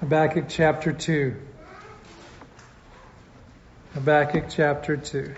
Habakkuk 0.00 0.44
chapter 0.50 0.92
2. 0.92 1.34
Habakkuk 3.94 4.44
chapter 4.50 4.98
2. 4.98 5.34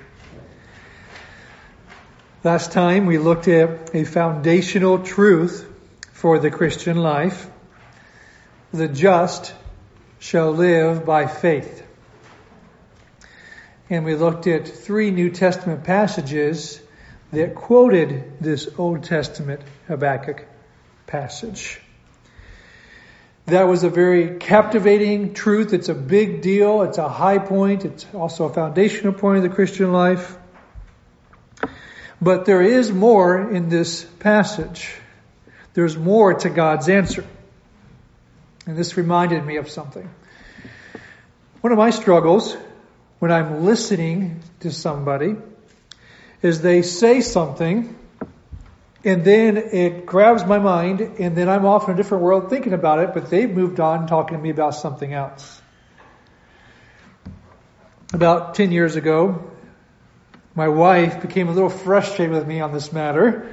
Last 2.43 2.73
time 2.73 3.07
we 3.07 3.19
looked 3.19 3.47
at 3.47 3.95
a 3.95 4.03
foundational 4.03 4.99
truth 5.05 5.65
for 6.13 6.41
the 6.41 6.51
Christian 6.51 6.97
life. 6.97 7.49
The 8.73 8.89
just 8.89 9.55
shall 10.19 10.51
live 10.51 11.07
by 11.07 11.29
faith. 11.29 11.87
And 13.89 14.05
we 14.05 14.17
looked 14.17 14.49
at 14.49 14.67
three 14.67 15.13
New 15.13 15.31
Testament 15.31 15.85
passages 15.85 16.81
that 17.31 17.55
quoted 17.55 18.41
this 18.41 18.69
Old 18.77 19.05
Testament 19.05 19.61
Habakkuk 19.87 20.45
passage. 21.07 21.81
That 23.49 23.67
was 23.67 23.83
a 23.83 23.89
very 23.89 24.37
captivating 24.37 25.33
truth. 25.33 25.73
It's 25.73 25.89
a 25.89 25.95
big 25.95 26.43
deal. 26.43 26.83
It's 26.83 26.99
a 26.99 27.09
high 27.09 27.39
point. 27.39 27.87
It's 27.87 28.05
also 28.13 28.45
a 28.45 28.53
foundational 28.53 29.15
point 29.15 29.39
of 29.39 29.43
the 29.43 29.49
Christian 29.49 29.91
life. 29.91 30.37
But 32.21 32.45
there 32.45 32.61
is 32.61 32.93
more 32.93 33.51
in 33.51 33.71
this 33.71 34.05
passage. 34.05 34.95
There's 35.73 35.97
more 35.97 36.35
to 36.35 36.51
God's 36.51 36.91
answer. 36.91 37.25
And 38.67 38.77
this 38.77 38.99
reminded 38.99 39.47
me 39.47 39.57
of 39.57 39.71
something. 39.71 40.11
One 41.63 41.73
of 41.73 41.79
my 41.79 41.89
struggles 41.89 42.55
when 43.19 43.33
I'm 43.33 43.65
listening 43.65 44.43
to 44.61 44.71
somebody 44.71 45.37
is 46.43 46.61
they 46.61 46.83
say 46.83 47.23
something 47.23 47.98
and 49.05 49.25
then 49.25 49.57
it 49.57 50.07
grabs 50.07 50.45
my 50.45 50.59
mind, 50.59 51.01
and 51.01 51.37
then 51.37 51.49
I'm 51.49 51.65
off 51.65 51.89
in 51.89 51.95
a 51.95 51.97
different 51.97 52.25
world 52.25 52.51
thinking 52.51 52.73
about 52.73 52.99
it, 52.99 53.15
but 53.15 53.31
they've 53.31 53.51
moved 53.51 53.79
on 53.79 54.07
talking 54.07 54.37
to 54.37 54.43
me 54.43 54.51
about 54.51 54.75
something 54.75 55.13
else. 55.13 55.63
About 58.13 58.55
10 58.55 58.73
years 58.73 58.97
ago, 58.97 59.51
my 60.55 60.69
wife 60.69 61.23
became 61.23 61.49
a 61.49 61.53
little 61.53 61.71
frustrated 61.71 62.35
with 62.35 62.47
me 62.47 62.61
on 62.61 62.73
this 62.73 62.93
matter, 62.93 63.49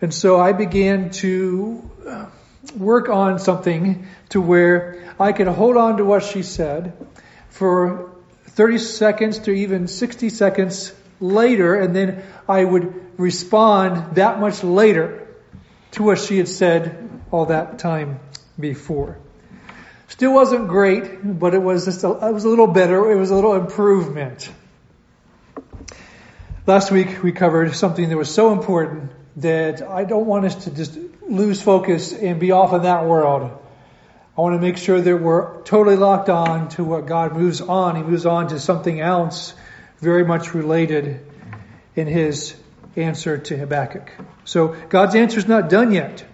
and 0.00 0.14
so 0.14 0.38
I 0.38 0.52
began 0.52 1.10
to 1.10 1.90
uh, 2.06 2.26
work 2.76 3.08
on 3.08 3.40
something 3.40 4.06
to 4.28 4.40
where 4.40 5.12
I 5.18 5.32
could 5.32 5.48
hold 5.48 5.76
on 5.76 5.96
to 5.96 6.04
what 6.04 6.22
she 6.22 6.44
said 6.44 6.92
for 7.48 8.12
30 8.44 8.78
seconds 8.78 9.40
to 9.40 9.50
even 9.50 9.88
60 9.88 10.28
seconds 10.28 10.92
later, 11.20 11.74
and 11.74 11.96
then 11.96 12.22
I 12.48 12.62
would 12.62 13.07
respond 13.18 14.14
that 14.14 14.40
much 14.40 14.64
later 14.64 15.26
to 15.90 16.02
what 16.04 16.18
she 16.18 16.38
had 16.38 16.48
said 16.48 17.10
all 17.30 17.46
that 17.46 17.78
time 17.78 18.20
before. 18.58 19.18
Still 20.06 20.32
wasn't 20.32 20.68
great, 20.68 21.38
but 21.38 21.52
it 21.52 21.60
was 21.60 21.84
just 21.84 22.02
a, 22.04 22.10
it 22.10 22.32
was 22.32 22.44
a 22.44 22.48
little 22.48 22.68
better. 22.68 23.10
It 23.10 23.16
was 23.16 23.30
a 23.30 23.34
little 23.34 23.54
improvement. 23.54 24.50
Last 26.66 26.90
week 26.90 27.22
we 27.22 27.32
covered 27.32 27.74
something 27.74 28.08
that 28.08 28.16
was 28.16 28.32
so 28.32 28.52
important 28.52 29.10
that 29.36 29.82
I 29.82 30.04
don't 30.04 30.26
want 30.26 30.44
us 30.46 30.64
to 30.64 30.70
just 30.70 30.98
lose 31.22 31.60
focus 31.60 32.12
and 32.12 32.40
be 32.40 32.52
off 32.52 32.72
in 32.72 32.82
that 32.82 33.04
world. 33.04 33.50
I 34.36 34.40
want 34.40 34.54
to 34.54 34.60
make 34.60 34.76
sure 34.76 35.00
that 35.00 35.16
we're 35.16 35.62
totally 35.62 35.96
locked 35.96 36.28
on 36.28 36.68
to 36.70 36.84
what 36.84 37.06
God 37.06 37.34
moves 37.34 37.60
on. 37.60 37.96
He 37.96 38.02
moves 38.02 38.24
on 38.24 38.48
to 38.48 38.60
something 38.60 39.00
else 39.00 39.54
very 39.98 40.24
much 40.24 40.54
related 40.54 41.26
in 41.96 42.06
his 42.06 42.54
answer 42.98 43.38
to 43.38 43.56
Habakkuk. 43.56 44.10
So 44.44 44.76
God's 44.88 45.14
answer 45.14 45.38
is 45.38 45.48
not 45.48 45.68
done 45.70 45.92
yet. 45.92 46.24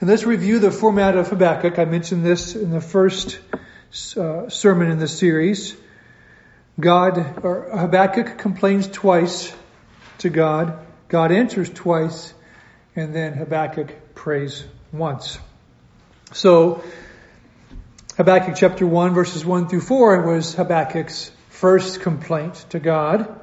And 0.00 0.08
let's 0.08 0.24
review 0.24 0.58
the 0.58 0.70
format 0.70 1.16
of 1.16 1.28
Habakkuk. 1.28 1.78
I 1.78 1.84
mentioned 1.84 2.24
this 2.24 2.56
in 2.56 2.70
the 2.70 2.80
first 2.80 3.38
uh, 4.16 4.48
sermon 4.48 4.90
in 4.90 4.98
this 4.98 5.16
series. 5.16 5.76
God, 6.80 7.44
or 7.44 7.68
Habakkuk 7.70 8.38
complains 8.38 8.88
twice 8.88 9.54
to 10.18 10.30
God. 10.30 10.78
God 11.08 11.30
answers 11.30 11.68
twice, 11.68 12.32
and 12.96 13.14
then 13.14 13.34
Habakkuk 13.34 14.14
prays 14.14 14.64
once. 14.92 15.38
So, 16.32 16.82
Habakkuk 18.16 18.54
chapter 18.56 18.86
1 18.86 19.14
verses 19.14 19.44
1 19.44 19.68
through 19.68 19.82
4 19.82 20.22
was 20.22 20.54
Habakkuk's 20.54 21.30
first 21.50 22.00
complaint 22.00 22.54
to 22.70 22.80
God. 22.80 23.41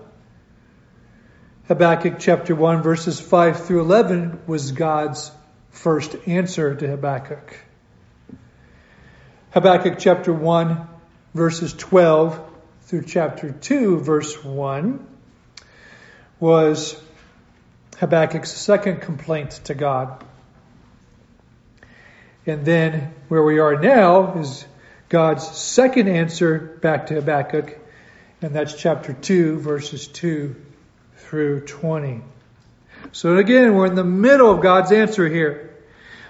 Habakkuk 1.69 2.17
chapter 2.17 2.55
1 2.55 2.81
verses 2.81 3.19
5 3.19 3.67
through 3.67 3.81
11 3.81 4.39
was 4.47 4.71
God's 4.71 5.29
first 5.69 6.15
answer 6.25 6.73
to 6.73 6.87
Habakkuk. 6.87 7.55
Habakkuk 9.51 9.99
chapter 9.99 10.33
1 10.33 10.87
verses 11.35 11.71
12 11.73 12.41
through 12.85 13.03
chapter 13.03 13.51
2 13.51 13.99
verse 13.99 14.43
1 14.43 15.05
was 16.39 16.99
Habakkuk's 17.99 18.51
second 18.51 19.01
complaint 19.01 19.51
to 19.65 19.75
God. 19.75 20.23
And 22.47 22.65
then 22.65 23.13
where 23.27 23.43
we 23.43 23.59
are 23.59 23.79
now 23.79 24.39
is 24.39 24.65
God's 25.07 25.47
second 25.47 26.07
answer 26.07 26.79
back 26.81 27.05
to 27.07 27.13
Habakkuk, 27.13 27.77
and 28.41 28.55
that's 28.55 28.73
chapter 28.73 29.13
2, 29.13 29.59
verses 29.59 30.07
2 30.07 30.55
through 31.29 31.61
20. 31.61 32.21
So 33.11 33.37
again, 33.37 33.75
we're 33.75 33.85
in 33.85 33.93
the 33.93 34.03
middle 34.03 34.49
of 34.49 34.61
God's 34.61 34.91
answer 34.91 35.29
here. 35.29 35.77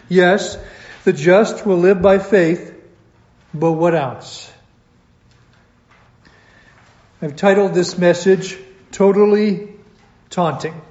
Yes, 0.09 0.57
the 1.05 1.13
just 1.13 1.65
will 1.65 1.77
live 1.77 2.01
by 2.01 2.19
faith, 2.19 2.73
but 3.53 3.71
what 3.71 3.95
else? 3.95 4.51
I've 7.21 7.37
titled 7.37 7.73
this 7.73 7.97
message 7.97 8.57
Totally 8.91 9.69
Taunting. 10.29 10.81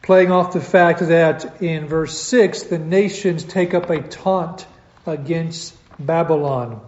Playing 0.00 0.30
off 0.30 0.52
the 0.52 0.60
fact 0.60 1.00
that 1.00 1.60
in 1.60 1.88
verse 1.88 2.16
6, 2.16 2.64
the 2.64 2.78
nations 2.78 3.42
take 3.42 3.74
up 3.74 3.90
a 3.90 4.00
taunt 4.00 4.64
against 5.06 5.74
Babylon. 5.98 6.80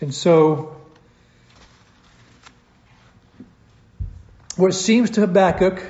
And 0.00 0.14
so 0.14 0.77
what 4.58 4.74
seems 4.74 5.10
to 5.10 5.20
Habakkuk 5.20 5.80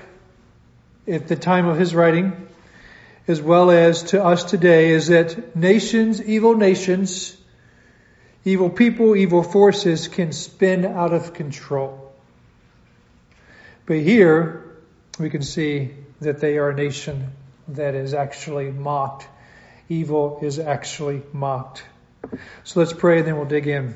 at 1.06 1.26
the 1.26 1.36
time 1.36 1.66
of 1.66 1.78
his 1.78 1.94
writing, 1.94 2.48
as 3.26 3.40
well 3.40 3.70
as 3.70 4.02
to 4.04 4.22
us 4.22 4.44
today, 4.44 4.90
is 4.90 5.06
that 5.06 5.56
nations, 5.56 6.22
evil 6.22 6.54
nations, 6.54 7.34
evil 8.44 8.68
people, 8.68 9.16
evil 9.16 9.42
forces 9.42 10.06
can 10.06 10.32
spin 10.32 10.84
out 10.84 11.14
of 11.14 11.32
control. 11.32 12.12
But 13.86 14.00
here 14.00 14.76
we 15.18 15.30
can 15.30 15.40
see 15.40 15.94
that 16.20 16.40
they 16.40 16.58
are 16.58 16.68
a 16.68 16.74
nation 16.74 17.32
that 17.68 17.94
is 17.94 18.12
actually 18.12 18.70
mocked. 18.70 19.26
Evil 19.88 20.40
is 20.42 20.58
actually 20.58 21.22
mocked. 21.32 21.84
So 22.64 22.80
let's 22.80 22.92
pray 22.92 23.20
and 23.20 23.26
then 23.26 23.36
we'll 23.36 23.46
dig 23.46 23.66
in. 23.66 23.94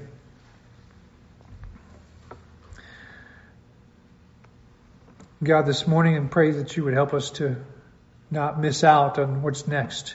God, 5.43 5.67
this 5.67 5.89
morning 5.89 6.17
and 6.17 6.31
pray 6.31 6.53
that 6.53 6.77
you 6.77 6.85
would 6.85 6.95
help 6.95 7.13
us 7.13 7.33
to 7.33 7.57
not 8.31 8.61
miss 8.61 8.85
out 8.85 9.19
on 9.19 9.43
what's 9.43 9.67
next 9.67 10.15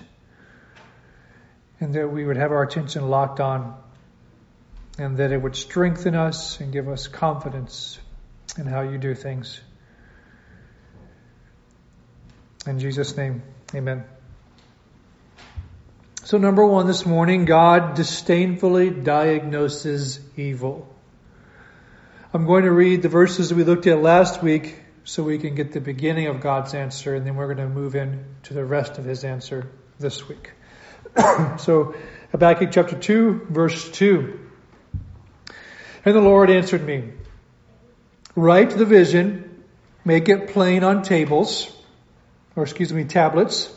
and 1.82 1.96
that 1.96 2.08
we 2.08 2.24
would 2.24 2.38
have 2.38 2.54
our 2.54 2.64
attention 2.64 3.10
locked 3.10 3.42
on 3.42 3.76
and 4.98 5.18
that 5.18 5.34
it 5.34 5.42
would 5.42 5.58
strengthen 5.58 6.16
us 6.16 6.62
and 6.62 6.72
give 6.72 6.88
us 6.88 7.08
confidence 7.08 8.00
in 8.58 8.68
how 8.68 8.84
you 8.84 8.98
do 8.98 9.14
things. 9.14 9.60
In 12.66 12.80
Jesus' 12.80 13.18
name, 13.18 13.44
amen. 13.76 14.06
So, 16.24 16.38
number 16.38 16.66
one 16.66 16.88
this 16.88 17.06
morning, 17.06 17.44
God 17.44 17.96
disdainfully 17.96 18.92
diagnoses 18.92 20.22
evil. 20.38 20.88
I'm 22.34 22.46
going 22.46 22.64
to 22.64 22.72
read 22.72 23.02
the 23.02 23.10
verses 23.10 23.54
we 23.54 23.66
looked 23.66 23.88
at 23.88 24.02
last 24.02 24.42
week 24.42 24.84
so 25.08 25.24
we 25.24 25.38
can 25.38 25.56
get 25.56 25.72
the 25.72 25.80
beginning 25.80 26.28
of 26.28 26.42
God's 26.42 26.74
answer, 26.74 27.16
and 27.16 27.26
then 27.26 27.38
we're 27.38 27.46
going 27.46 27.66
to 27.66 27.74
move 27.74 27.96
in 27.96 28.26
to 28.44 28.54
the 28.54 28.66
rest 28.66 28.98
of 28.98 29.06
his 29.06 29.24
answer 29.24 29.72
this 29.98 30.28
week. 30.28 30.52
so, 31.60 31.96
Habakkuk 32.32 32.72
chapter 32.74 33.00
2, 33.00 33.48
verse 33.50 33.90
2. 33.92 34.38
And 36.04 36.14
the 36.14 36.20
Lord 36.20 36.50
answered 36.50 36.86
me, 36.86 37.14
Write 38.36 38.72
the 38.72 38.84
vision, 38.84 39.64
make 40.04 40.28
it 40.28 40.50
plain 40.50 40.84
on 40.84 41.04
tables, 41.04 41.74
or 42.58 42.64
excuse 42.64 42.92
me, 42.92 43.06
tablets, 43.06 43.74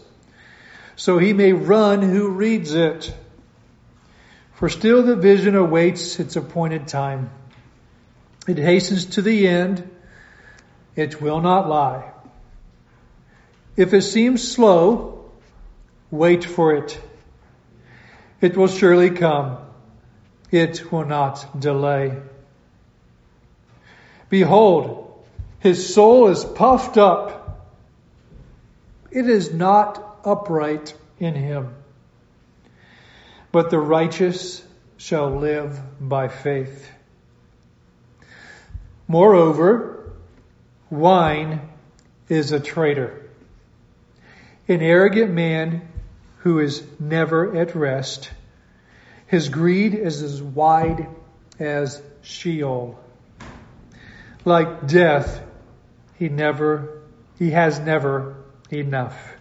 so 0.97 1.19
he 1.19 1.33
may 1.33 1.53
run 1.53 2.03
who 2.03 2.31
reads 2.31 2.75
it. 2.75 3.15
For 4.55 4.69
still 4.69 5.05
the 5.05 5.15
vision 5.15 5.55
awaits 5.55 6.19
its 6.19 6.35
appointed 6.35 6.89
time. 6.89 7.31
It 8.49 8.59
hastens 8.59 9.07
to 9.07 9.23
the 9.23 9.47
end 9.47 9.89
it 10.97 11.21
will 11.21 11.41
not 11.41 11.69
lie. 11.69 12.11
If 13.77 13.95
it 13.95 14.03
seems 14.03 14.47
slow, 14.47 15.31
wait 16.11 16.45
for 16.45 16.75
it. 16.75 17.01
It 18.41 18.57
will 18.57 18.69
surely 18.69 19.11
come. 19.11 19.59
It 20.51 20.91
will 20.91 21.05
not 21.05 21.61
delay. 21.61 22.17
Behold, 24.29 25.25
his 25.61 25.95
soul 25.95 26.29
is 26.29 26.45
puffed 26.45 26.97
up. 26.97 27.69
It 29.11 29.29
is 29.29 29.53
not 29.53 30.21
upright 30.25 30.95
in 31.19 31.35
him. 31.35 31.75
But 33.53 33.71
the 33.71 33.79
righteous 33.79 34.65
shall 34.97 35.37
live 35.37 35.79
by 36.01 36.29
faith. 36.29 36.89
Moreover, 39.09 40.00
wine 40.91 41.69
is 42.29 42.53
a 42.53 42.61
traitor, 42.61 43.29
an 44.69 44.83
arrogant 44.83 45.33
man 45.33 45.89
who 46.39 46.59
is 46.59 46.85
never 46.99 47.57
at 47.57 47.75
rest. 47.75 48.31
His 49.27 49.49
greed 49.49 49.95
is 49.95 50.23
as 50.23 50.43
wide 50.43 51.07
as 51.59 52.03
Sheol. 52.23 52.99
Like 54.45 54.87
death, 54.89 55.43
he 56.19 56.29
never, 56.29 57.03
he 57.39 57.51
has 57.51 57.79
never 57.79 58.37
enough. 58.71 59.35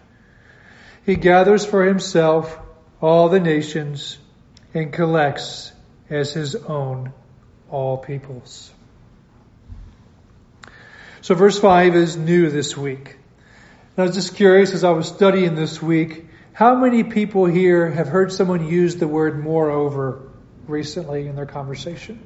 He 1.05 1.15
gathers 1.15 1.65
for 1.65 1.85
himself 1.85 2.59
all 3.01 3.29
the 3.29 3.39
nations 3.39 4.17
and 4.73 4.91
collects 4.91 5.71
as 6.09 6.33
his 6.33 6.55
own 6.55 7.13
all 7.69 7.97
peoples. 7.97 8.71
So 11.21 11.35
verse 11.35 11.59
5 11.59 11.95
is 11.95 12.15
new 12.15 12.49
this 12.49 12.77
week. 12.77 13.17
And 13.97 14.03
I 14.03 14.03
was 14.03 14.15
just 14.15 14.35
curious 14.35 14.73
as 14.73 14.85
I 14.85 14.91
was 14.91 15.07
studying 15.07 15.55
this 15.55 15.81
week, 15.81 16.25
how 16.53 16.75
many 16.75 17.03
people 17.03 17.45
here 17.45 17.89
have 17.89 18.07
heard 18.07 18.31
someone 18.31 18.67
use 18.67 18.95
the 18.95 19.07
word 19.07 19.43
moreover 19.43 20.29
recently 20.65 21.27
in 21.27 21.35
their 21.35 21.45
conversation? 21.45 22.25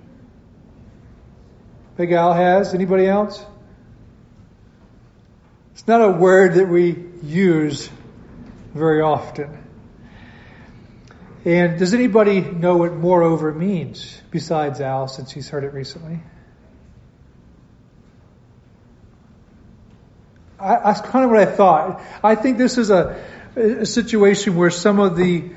Big 1.98 2.12
Al 2.12 2.34
has. 2.34 2.74
Anybody 2.74 3.08
else? 3.08 3.44
It's 5.74 5.88
not 5.88 6.02
a 6.02 6.12
word 6.12 6.56
that 6.56 6.68
we 6.68 6.96
use 7.24 7.90
very 8.76 9.02
often. 9.02 9.58
And 11.46 11.80
does 11.80 11.94
anybody 11.96 12.42
know 12.42 12.78
what 12.78 12.94
moreover 12.94 13.52
means 13.52 14.22
besides 14.30 14.82
Al 14.82 15.08
since 15.08 15.32
he's 15.32 15.50
heard 15.50 15.64
it 15.64 15.74
recently? 15.74 16.20
I, 20.64 20.80
that's 20.94 21.02
kind 21.02 21.26
of 21.26 21.32
what 21.32 21.42
I 21.42 21.46
thought. 21.46 22.02
I 22.24 22.36
think 22.36 22.58
this 22.58 22.78
is 22.78 22.90
a, 22.90 23.22
a 23.56 23.86
situation 23.86 24.56
where 24.56 24.70
some 24.70 25.00
of 25.00 25.18
the 25.18 25.52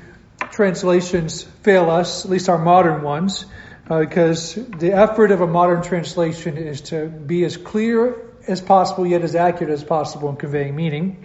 translations 0.51 1.43
fail 1.63 1.89
us, 1.89 2.25
at 2.25 2.31
least 2.31 2.49
our 2.49 2.57
modern 2.57 3.03
ones, 3.03 3.45
uh, 3.89 3.99
because 3.99 4.55
the 4.55 4.91
effort 4.91 5.31
of 5.31 5.39
a 5.39 5.47
modern 5.47 5.81
translation 5.81 6.57
is 6.57 6.81
to 6.81 7.07
be 7.07 7.45
as 7.45 7.55
clear 7.55 8.21
as 8.47 8.59
possible, 8.59 9.07
yet 9.07 9.21
as 9.21 9.35
accurate 9.35 9.71
as 9.71 9.83
possible 9.83 10.29
in 10.29 10.35
conveying 10.35 10.75
meaning. 10.75 11.23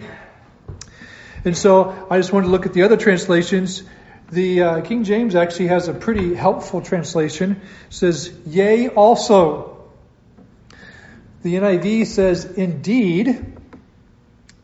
And 1.43 1.57
so 1.57 2.07
I 2.09 2.17
just 2.19 2.31
wanted 2.31 2.45
to 2.45 2.51
look 2.51 2.65
at 2.65 2.71
the 2.71 2.83
other 2.83 2.95
translations. 2.95 3.83
The 4.31 4.61
uh, 4.61 4.81
King 4.81 5.03
James 5.03 5.35
actually 5.35 5.67
has 5.67 5.89
a 5.89 5.93
pretty 5.93 6.33
helpful 6.33 6.81
translation. 6.81 7.61
It 7.89 7.93
says, 7.93 8.31
yea, 8.45 8.87
also. 8.87 9.91
The 11.41 11.55
NIV 11.55 12.07
says, 12.07 12.45
indeed. 12.45 13.57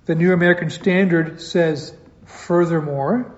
The 0.10 0.16
New 0.16 0.34
American 0.34 0.72
Standard 0.72 1.40
says, 1.40 1.96
furthermore. 2.26 3.32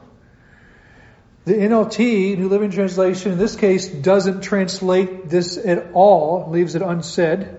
The 1.44 1.52
NLT, 1.52 2.38
New 2.38 2.48
Living 2.48 2.72
Translation, 2.72 3.34
in 3.34 3.38
this 3.38 3.58
case, 3.58 3.90
doesn't 3.90 4.40
translate 4.40 5.28
this 5.28 5.58
at 5.58 5.92
all, 5.92 6.50
leaves 6.50 6.76
it 6.76 6.82
unsaid. 6.82 7.58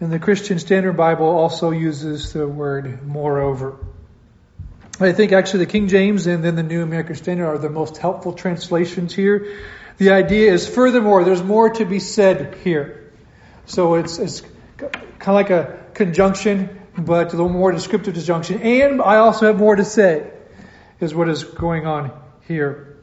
And 0.00 0.12
the 0.12 0.18
Christian 0.18 0.58
Standard 0.58 0.98
Bible 0.98 1.28
also 1.28 1.70
uses 1.70 2.34
the 2.34 2.46
word 2.46 3.06
moreover. 3.06 3.86
I 5.00 5.12
think 5.12 5.32
actually 5.32 5.64
the 5.64 5.72
King 5.72 5.88
James 5.88 6.26
and 6.26 6.44
then 6.44 6.56
the 6.56 6.62
New 6.62 6.82
American 6.82 7.14
Standard 7.14 7.46
are 7.46 7.56
the 7.56 7.70
most 7.70 7.96
helpful 7.96 8.34
translations 8.34 9.14
here. 9.14 9.62
The 9.96 10.10
idea 10.10 10.52
is 10.52 10.68
furthermore, 10.68 11.24
there's 11.24 11.42
more 11.42 11.70
to 11.70 11.86
be 11.86 12.00
said 12.00 12.56
here. 12.56 13.10
So 13.64 13.94
it's, 13.94 14.18
it's 14.18 14.42
kind 14.76 14.94
of 15.20 15.34
like 15.34 15.48
a 15.48 15.78
conjunction 15.94 16.79
but 16.96 17.28
a 17.28 17.36
little 17.36 17.48
more 17.48 17.72
descriptive 17.72 18.14
disjunction. 18.14 18.62
And 18.62 19.00
I 19.00 19.16
also 19.16 19.46
have 19.46 19.58
more 19.58 19.76
to 19.76 19.84
say, 19.84 20.30
is 21.00 21.14
what 21.14 21.28
is 21.28 21.44
going 21.44 21.86
on 21.86 22.12
here. 22.46 22.98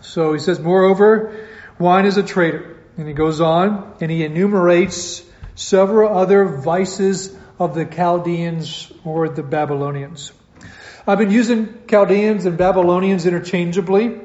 So 0.00 0.32
he 0.32 0.38
says, 0.38 0.58
moreover, 0.60 1.48
wine 1.78 2.06
is 2.06 2.16
a 2.16 2.22
traitor. 2.22 2.76
And 2.96 3.06
he 3.06 3.12
goes 3.12 3.40
on 3.40 3.94
and 4.00 4.10
he 4.10 4.24
enumerates 4.24 5.22
several 5.54 6.16
other 6.16 6.44
vices 6.46 7.36
of 7.58 7.74
the 7.74 7.84
Chaldeans 7.84 8.92
or 9.04 9.28
the 9.28 9.42
Babylonians. 9.42 10.32
I've 11.06 11.18
been 11.18 11.30
using 11.30 11.86
Chaldeans 11.86 12.46
and 12.46 12.56
Babylonians 12.58 13.26
interchangeably. 13.26 14.20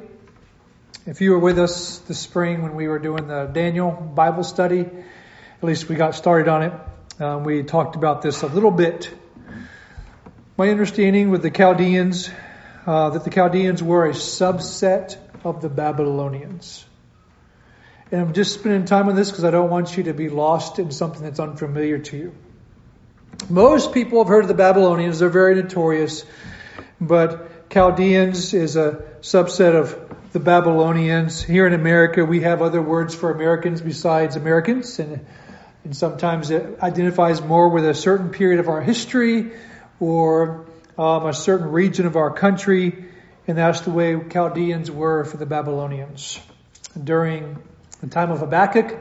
If 1.05 1.19
you 1.19 1.31
were 1.31 1.39
with 1.39 1.59
us 1.59 1.99
this 1.99 2.19
spring 2.19 2.61
when 2.61 2.75
we 2.75 2.87
were 2.87 2.99
doing 2.99 3.27
the 3.27 3.45
Daniel 3.45 3.91
Bible 3.91 4.43
study, 4.43 4.81
at 4.81 5.63
least 5.63 5.89
we 5.89 5.95
got 5.95 6.15
started 6.15 6.47
on 6.47 6.63
it, 6.63 6.73
um, 7.21 7.43
we 7.43 7.61
talked 7.61 7.95
about 7.95 8.23
this 8.23 8.41
a 8.41 8.47
little 8.47 8.71
bit. 8.71 9.13
My 10.57 10.69
understanding 10.69 11.29
with 11.29 11.43
the 11.43 11.51
Chaldeans, 11.51 12.31
uh, 12.87 13.11
that 13.11 13.23
the 13.23 13.29
Chaldeans 13.29 13.83
were 13.83 14.07
a 14.07 14.11
subset 14.11 15.17
of 15.43 15.61
the 15.61 15.69
Babylonians. 15.69 16.83
And 18.11 18.21
I'm 18.21 18.33
just 18.33 18.55
spending 18.55 18.85
time 18.85 19.07
on 19.07 19.15
this 19.15 19.29
because 19.29 19.43
I 19.43 19.51
don't 19.51 19.69
want 19.69 19.95
you 19.95 20.03
to 20.03 20.13
be 20.13 20.29
lost 20.29 20.79
in 20.79 20.91
something 20.91 21.21
that's 21.21 21.39
unfamiliar 21.39 21.99
to 21.99 22.17
you. 22.17 22.35
Most 23.49 23.93
people 23.93 24.23
have 24.23 24.27
heard 24.27 24.45
of 24.45 24.47
the 24.47 24.55
Babylonians. 24.55 25.19
They're 25.19 25.29
very 25.29 25.53
notorious. 25.55 26.25
But 26.99 27.69
Chaldeans 27.69 28.55
is 28.55 28.75
a 28.75 29.03
subset 29.21 29.75
of 29.75 30.17
the 30.33 30.39
Babylonians. 30.39 31.41
Here 31.41 31.67
in 31.67 31.73
America, 31.73 32.25
we 32.25 32.41
have 32.41 32.63
other 32.63 32.81
words 32.81 33.13
for 33.13 33.31
Americans 33.31 33.79
besides 33.79 34.35
Americans. 34.35 34.97
And 34.97 35.25
and 35.83 35.95
sometimes 35.95 36.51
it 36.51 36.79
identifies 36.81 37.41
more 37.41 37.69
with 37.69 37.85
a 37.85 37.93
certain 37.93 38.29
period 38.29 38.59
of 38.59 38.67
our 38.67 38.81
history 38.81 39.51
or 39.99 40.65
um, 40.97 41.25
a 41.25 41.33
certain 41.33 41.71
region 41.71 42.05
of 42.05 42.15
our 42.15 42.31
country, 42.31 43.05
and 43.47 43.57
that's 43.57 43.81
the 43.81 43.91
way 43.91 44.19
Chaldeans 44.29 44.91
were 44.91 45.25
for 45.25 45.37
the 45.37 45.45
Babylonians. 45.45 46.39
During 47.01 47.57
the 48.01 48.07
time 48.07 48.31
of 48.31 48.39
Habakkuk, 48.39 48.97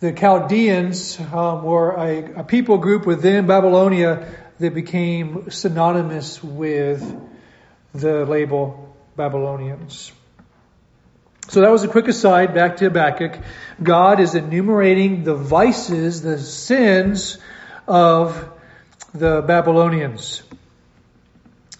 the 0.00 0.12
Chaldeans 0.12 1.20
um, 1.20 1.62
were 1.62 1.92
a, 1.92 2.40
a 2.40 2.44
people 2.44 2.78
group 2.78 3.06
within 3.06 3.46
Babylonia 3.46 4.34
that 4.58 4.74
became 4.74 5.50
synonymous 5.50 6.42
with 6.42 7.02
the 7.94 8.24
label 8.24 8.96
Babylonians. 9.16 10.12
So 11.52 11.60
that 11.60 11.70
was 11.70 11.84
a 11.84 11.88
quick 11.88 12.08
aside 12.08 12.54
back 12.54 12.78
to 12.78 12.84
Habakkuk. 12.84 13.38
God 13.82 14.20
is 14.20 14.34
enumerating 14.34 15.22
the 15.22 15.34
vices, 15.34 16.22
the 16.22 16.38
sins 16.38 17.36
of 17.86 18.50
the 19.12 19.42
Babylonians. 19.42 20.42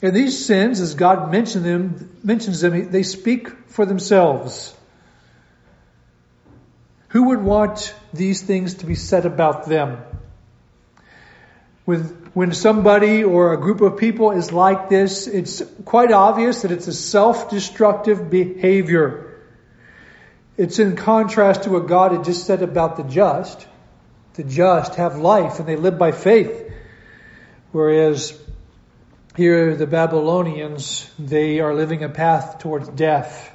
And 0.03 0.15
these 0.15 0.45
sins, 0.45 0.81
as 0.81 0.95
God 0.95 1.33
mentioned 1.33 1.65
them, 1.65 2.19
mentions 2.23 2.61
them, 2.61 2.91
they 2.91 3.03
speak 3.03 3.49
for 3.69 3.87
themselves. 3.87 4.77
Who 7.09 7.29
would 7.29 7.41
want 7.41 7.95
these 8.13 8.43
things 8.43 8.75
to 8.75 8.85
be 8.85 8.95
said 8.95 9.25
about 9.25 9.65
them? 9.65 10.03
With, 11.87 12.31
when 12.35 12.53
somebody 12.53 13.25
or 13.25 13.55
a 13.55 13.57
group 13.57 13.81
of 13.81 13.97
people 13.97 14.33
is 14.33 14.53
like 14.53 14.91
this, 14.91 15.27
it's 15.27 15.63
quite 15.87 16.13
obvious 16.13 16.61
that 16.61 16.73
it's 16.73 16.89
a 16.89 16.93
self-destructive 16.93 18.29
behavior. 18.29 19.31
It's 20.57 20.79
in 20.79 20.97
contrast 20.97 21.65
to 21.65 21.71
what 21.71 21.87
God 21.87 22.13
had 22.13 22.25
just 22.25 22.47
said 22.47 22.63
about 22.63 22.97
the 22.97 23.05
just. 23.05 23.67
The 24.35 24.45
just 24.45 24.95
have 24.97 25.19
life 25.19 25.59
and 25.59 25.69
they 25.69 25.77
live 25.77 25.99
by 25.99 26.13
faith. 26.13 26.71
Whereas 27.71 28.39
here 29.37 29.77
the 29.77 29.87
Babylonians, 29.87 31.11
they 31.19 31.61
are 31.61 31.75
living 31.75 32.03
a 32.03 32.09
path 32.09 32.59
towards 32.59 32.89
death. 32.89 33.51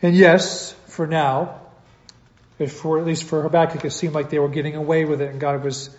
And 0.00 0.16
yes, 0.16 0.72
for 0.86 1.06
now, 1.06 1.60
for 2.68 2.98
at 2.98 3.06
least 3.06 3.24
for 3.24 3.42
Habakkuk, 3.42 3.84
it 3.84 3.92
seemed 3.92 4.14
like 4.14 4.30
they 4.30 4.38
were 4.38 4.48
getting 4.48 4.76
away 4.76 5.04
with 5.04 5.20
it 5.20 5.30
and 5.30 5.40
God 5.40 5.62
was 5.62 5.90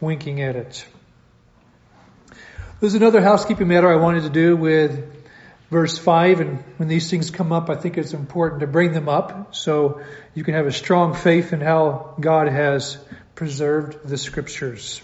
winking 0.00 0.42
at 0.42 0.56
it. 0.56 0.86
There's 2.80 2.94
another 2.94 3.20
housekeeping 3.20 3.66
matter 3.66 3.92
I 3.92 3.96
wanted 3.96 4.22
to 4.22 4.30
do 4.30 4.56
with 4.56 5.17
verse 5.70 5.98
5, 5.98 6.40
and 6.40 6.58
when 6.78 6.88
these 6.88 7.10
things 7.10 7.30
come 7.30 7.52
up, 7.52 7.70
I 7.70 7.74
think 7.74 7.98
it's 7.98 8.14
important 8.14 8.60
to 8.60 8.66
bring 8.66 8.92
them 8.92 9.08
up 9.08 9.54
so 9.54 10.00
you 10.34 10.44
can 10.44 10.54
have 10.54 10.66
a 10.66 10.72
strong 10.72 11.14
faith 11.14 11.52
in 11.52 11.60
how 11.60 12.14
God 12.18 12.48
has 12.48 12.98
preserved 13.34 14.08
the 14.08 14.16
scriptures. 14.16 15.02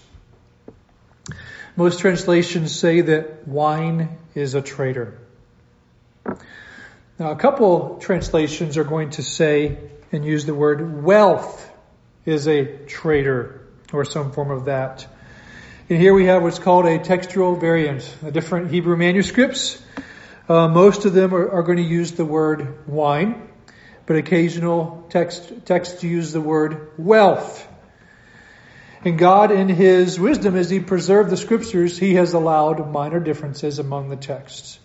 Most 1.75 1.99
translations 1.99 2.73
say 2.73 3.01
that 3.01 3.47
wine 3.47 4.17
is 4.33 4.55
a 4.55 4.61
traitor. 4.61 5.19
Now, 7.17 7.31
a 7.31 7.35
couple 7.35 7.97
translations 7.99 8.77
are 8.77 8.83
going 8.83 9.11
to 9.11 9.23
say 9.23 9.77
and 10.11 10.25
use 10.25 10.45
the 10.45 10.53
word 10.53 11.03
wealth 11.03 11.69
is 12.25 12.47
a 12.47 12.65
traitor 12.85 13.61
or 13.93 14.05
some 14.05 14.31
form 14.31 14.51
of 14.51 14.65
that. 14.65 15.05
And 15.89 15.99
here 15.99 16.13
we 16.13 16.25
have 16.25 16.41
what's 16.41 16.59
called 16.59 16.85
a 16.85 16.97
textual 16.97 17.55
variant. 17.55 18.09
The 18.21 18.31
different 18.31 18.71
Hebrew 18.71 18.97
manuscripts, 18.97 19.81
uh, 20.47 20.67
most 20.67 21.05
of 21.05 21.13
them 21.13 21.33
are, 21.33 21.49
are, 21.49 21.63
going 21.63 21.77
to 21.77 21.83
use 21.83 22.11
the 22.11 22.25
word 22.25 22.87
wine, 22.87 23.49
but 24.05 24.15
occasional 24.17 25.07
text, 25.09 25.65
texts 25.65 26.03
use 26.03 26.31
the 26.31 26.41
word 26.41 26.91
wealth. 26.97 27.67
And 29.03 29.17
God, 29.17 29.51
in 29.51 29.69
His 29.69 30.19
wisdom, 30.19 30.55
as 30.55 30.69
He 30.69 30.79
preserved 30.79 31.29
the 31.29 31.37
scriptures, 31.37 31.97
He 31.97 32.15
has 32.15 32.33
allowed 32.33 32.91
minor 32.91 33.19
differences 33.19 33.79
among 33.79 34.09
the 34.09 34.15
texts. 34.15 34.79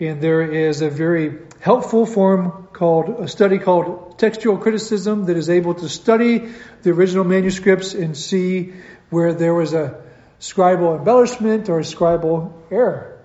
And 0.00 0.20
there 0.20 0.42
is 0.42 0.80
a 0.80 0.90
very 0.90 1.38
helpful 1.60 2.06
form 2.06 2.68
called 2.72 3.08
a 3.08 3.26
study 3.26 3.58
called 3.58 4.18
textual 4.18 4.58
criticism 4.58 5.24
that 5.24 5.36
is 5.36 5.50
able 5.50 5.74
to 5.74 5.88
study 5.88 6.50
the 6.82 6.90
original 6.90 7.24
manuscripts 7.24 7.94
and 7.94 8.16
see 8.16 8.74
where 9.10 9.34
there 9.34 9.54
was 9.54 9.72
a 9.72 10.00
scribal 10.38 10.98
embellishment 10.98 11.68
or 11.68 11.80
a 11.80 11.82
scribal 11.82 12.52
error. 12.70 13.17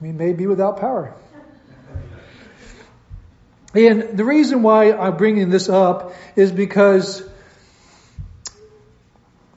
We 0.00 0.12
may 0.12 0.32
be 0.32 0.46
without 0.46 0.80
power. 0.80 1.14
And 3.74 4.18
the 4.18 4.24
reason 4.24 4.62
why 4.62 4.92
I'm 4.92 5.16
bringing 5.16 5.50
this 5.50 5.68
up 5.68 6.14
is 6.34 6.50
because 6.50 7.22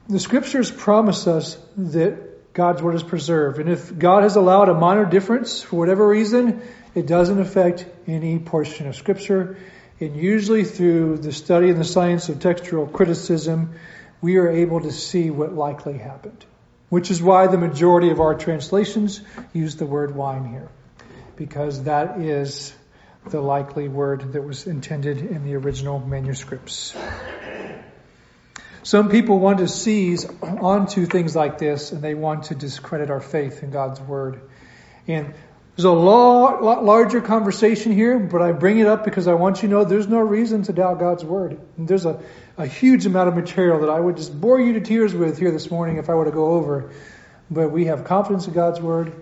the 0.08 0.20
scriptures 0.20 0.70
promise 0.70 1.26
us 1.28 1.58
that 1.78 2.54
God's 2.54 2.82
word 2.82 2.96
is 2.96 3.04
preserved. 3.04 3.60
And 3.60 3.70
if 3.70 3.98
God 3.98 4.24
has 4.24 4.36
allowed 4.36 4.70
a 4.70 4.76
minor 4.76 5.06
difference 5.06 5.64
for 5.64 5.78
whatever 5.78 6.08
reason, 6.08 6.62
it 6.94 7.08
doesn't 7.08 7.40
affect 7.40 7.86
any 8.06 8.38
portion 8.38 8.88
of 8.88 8.96
scripture. 8.96 9.58
And 10.00 10.16
usually 10.16 10.64
through 10.64 11.18
the 11.18 11.32
study 11.32 11.70
and 11.70 11.80
the 11.80 11.86
science 11.86 12.30
of 12.30 12.40
textual 12.40 12.86
criticism, 12.86 13.74
we 14.22 14.38
are 14.38 14.50
able 14.50 14.82
to 14.82 14.92
see 14.92 15.32
what 15.32 15.54
likely 15.54 15.98
happened. 15.98 16.46
Which 16.94 17.10
is 17.10 17.20
why 17.24 17.48
the 17.48 17.58
majority 17.58 18.12
of 18.12 18.20
our 18.20 18.36
translations 18.36 19.20
use 19.52 19.78
the 19.78 19.86
word 19.88 20.16
wine 20.16 20.46
here. 20.46 20.70
Because 21.36 21.86
that 21.86 22.20
is 22.20 22.72
the 23.26 23.42
likely 23.42 23.88
word 23.88 24.34
that 24.34 24.44
was 24.44 24.68
intended 24.68 25.18
in 25.18 25.44
the 25.44 25.56
original 25.56 26.00
manuscripts. 26.00 26.96
Some 28.84 29.10
people 29.10 29.40
want 29.40 29.58
to 29.58 29.68
seize 29.68 30.28
onto 30.44 31.08
things 31.08 31.36
like 31.36 31.58
this 31.58 31.92
and 31.94 32.04
they 32.04 32.14
want 32.14 32.44
to 32.46 32.54
discredit 32.54 33.10
our 33.10 33.22
faith 33.22 33.64
in 33.64 33.72
God's 33.72 34.00
Word. 34.00 34.42
And 35.08 35.34
there's 35.76 35.86
a 35.86 35.92
lot, 35.92 36.62
lot, 36.62 36.86
larger 36.86 37.22
conversation 37.22 37.92
here, 37.92 38.20
but 38.20 38.44
I 38.44 38.52
bring 38.52 38.78
it 38.78 38.86
up 38.86 39.04
because 39.04 39.28
I 39.28 39.34
want 39.34 39.64
you 39.64 39.70
to 39.70 39.74
know 39.74 39.84
there's 39.84 40.08
no 40.08 40.20
reason 40.20 40.62
to 40.64 40.74
doubt 40.74 41.00
God's 41.00 41.26
Word. 41.26 41.60
There's 41.76 42.06
a, 42.06 42.22
a 42.58 42.68
huge 42.68 43.06
amount 43.06 43.28
of 43.28 43.36
material 43.36 43.80
that 43.80 43.90
I 43.90 44.00
would 44.00 44.18
just 44.18 44.40
bore 44.40 44.60
you 44.60 44.74
to 44.74 44.82
tears 44.82 45.14
with 45.14 45.40
here 45.40 45.52
this 45.52 45.72
morning 45.72 45.98
if 45.98 46.10
I 46.10 46.14
were 46.14 46.26
to 46.26 46.32
go 46.32 46.52
over. 46.52 46.92
But 47.50 47.72
we 47.72 47.86
have 47.86 48.04
confidence 48.06 48.48
in 48.48 48.54
God's 48.54 48.80
Word, 48.80 49.14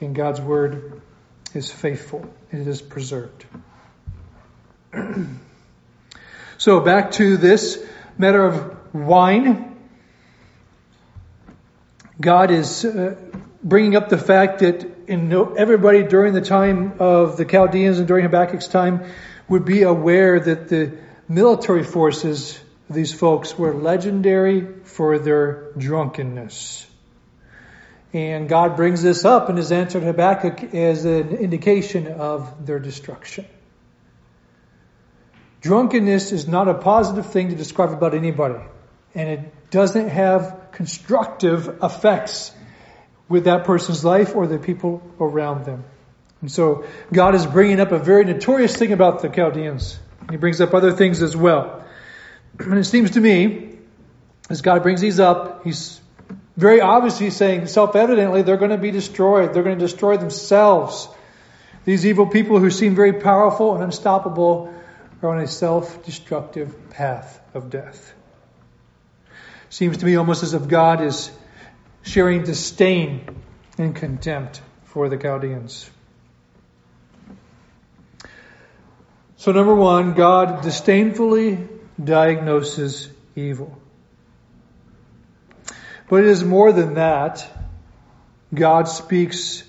and 0.00 0.14
God's 0.14 0.40
Word 0.40 1.00
is 1.54 1.70
faithful. 1.70 2.28
It 2.50 2.66
is 2.66 2.82
preserved. 2.82 3.44
so 6.58 6.80
back 6.80 7.12
to 7.12 7.36
this 7.36 7.82
matter 8.18 8.44
of 8.44 8.94
wine. 8.94 9.76
God 12.20 12.50
is 12.50 12.84
uh, 12.84 13.16
bringing 13.62 13.96
up 13.96 14.08
the 14.08 14.18
fact 14.18 14.58
that 14.58 14.86
in 15.06 15.32
everybody 15.56 16.02
during 16.02 16.34
the 16.34 16.40
time 16.40 16.94
of 16.98 17.36
the 17.36 17.44
Chaldeans 17.44 17.98
and 17.98 18.06
during 18.06 18.24
Habakkuk's 18.24 18.68
time 18.68 19.04
would 19.48 19.64
be 19.64 19.82
aware 19.82 20.38
that 20.38 20.68
the 20.68 20.98
military 21.28 21.82
forces 21.82 22.60
these 22.90 23.14
folks 23.14 23.56
were 23.56 23.72
legendary 23.72 24.66
for 24.82 25.18
their 25.18 25.70
drunkenness. 25.78 26.86
And 28.12 28.48
God 28.48 28.76
brings 28.76 29.02
this 29.02 29.24
up 29.24 29.48
in 29.48 29.56
his 29.56 29.70
answer 29.70 30.00
to 30.00 30.06
Habakkuk 30.06 30.74
as 30.74 31.04
an 31.04 31.36
indication 31.36 32.08
of 32.08 32.66
their 32.66 32.80
destruction. 32.80 33.46
Drunkenness 35.60 36.32
is 36.32 36.48
not 36.48 36.68
a 36.68 36.74
positive 36.74 37.26
thing 37.26 37.50
to 37.50 37.54
describe 37.54 37.92
about 37.92 38.14
anybody 38.14 38.60
and 39.14 39.28
it 39.28 39.70
doesn't 39.70 40.08
have 40.08 40.68
constructive 40.72 41.78
effects 41.82 42.52
with 43.28 43.44
that 43.44 43.64
person's 43.64 44.04
life 44.04 44.34
or 44.34 44.46
the 44.46 44.58
people 44.58 45.02
around 45.20 45.64
them. 45.64 45.84
And 46.40 46.50
so 46.50 46.84
God 47.12 47.34
is 47.34 47.46
bringing 47.46 47.80
up 47.80 47.92
a 47.92 47.98
very 47.98 48.24
notorious 48.24 48.76
thing 48.76 48.92
about 48.92 49.22
the 49.22 49.28
Chaldeans. 49.28 49.98
He 50.30 50.36
brings 50.36 50.60
up 50.60 50.74
other 50.74 50.92
things 50.92 51.22
as 51.22 51.36
well. 51.36 51.84
And 52.58 52.78
it 52.78 52.84
seems 52.84 53.12
to 53.12 53.20
me, 53.20 53.78
as 54.48 54.62
God 54.62 54.82
brings 54.82 55.00
these 55.00 55.20
up, 55.20 55.64
he's 55.64 56.00
very 56.56 56.80
obviously 56.80 57.30
saying 57.30 57.66
self-evidently 57.66 58.42
they're 58.42 58.58
going 58.58 58.70
to 58.70 58.78
be 58.78 58.90
destroyed. 58.90 59.54
They're 59.54 59.62
going 59.62 59.78
to 59.78 59.84
destroy 59.84 60.16
themselves. 60.16 61.08
These 61.84 62.04
evil 62.04 62.26
people 62.26 62.58
who 62.58 62.70
seem 62.70 62.94
very 62.94 63.14
powerful 63.14 63.74
and 63.74 63.82
unstoppable 63.82 64.74
are 65.22 65.30
on 65.30 65.40
a 65.40 65.46
self-destructive 65.46 66.90
path 66.90 67.40
of 67.54 67.70
death. 67.70 68.12
Seems 69.70 69.98
to 69.98 70.06
me 70.06 70.16
almost 70.16 70.42
as 70.42 70.52
if 70.52 70.68
God 70.68 71.00
is 71.00 71.30
sharing 72.02 72.42
disdain 72.44 73.42
and 73.78 73.94
contempt 73.94 74.60
for 74.84 75.08
the 75.08 75.16
Chaldeans. 75.16 75.88
So, 79.36 79.52
number 79.52 79.74
one, 79.74 80.14
God 80.14 80.62
disdainfully 80.62 81.66
diagnoses 82.02 83.08
evil. 83.36 83.76
But 86.08 86.24
it 86.24 86.26
is 86.26 86.44
more 86.44 86.72
than 86.72 86.94
that. 86.94 87.46
God 88.52 88.88
speaks, 88.88 89.62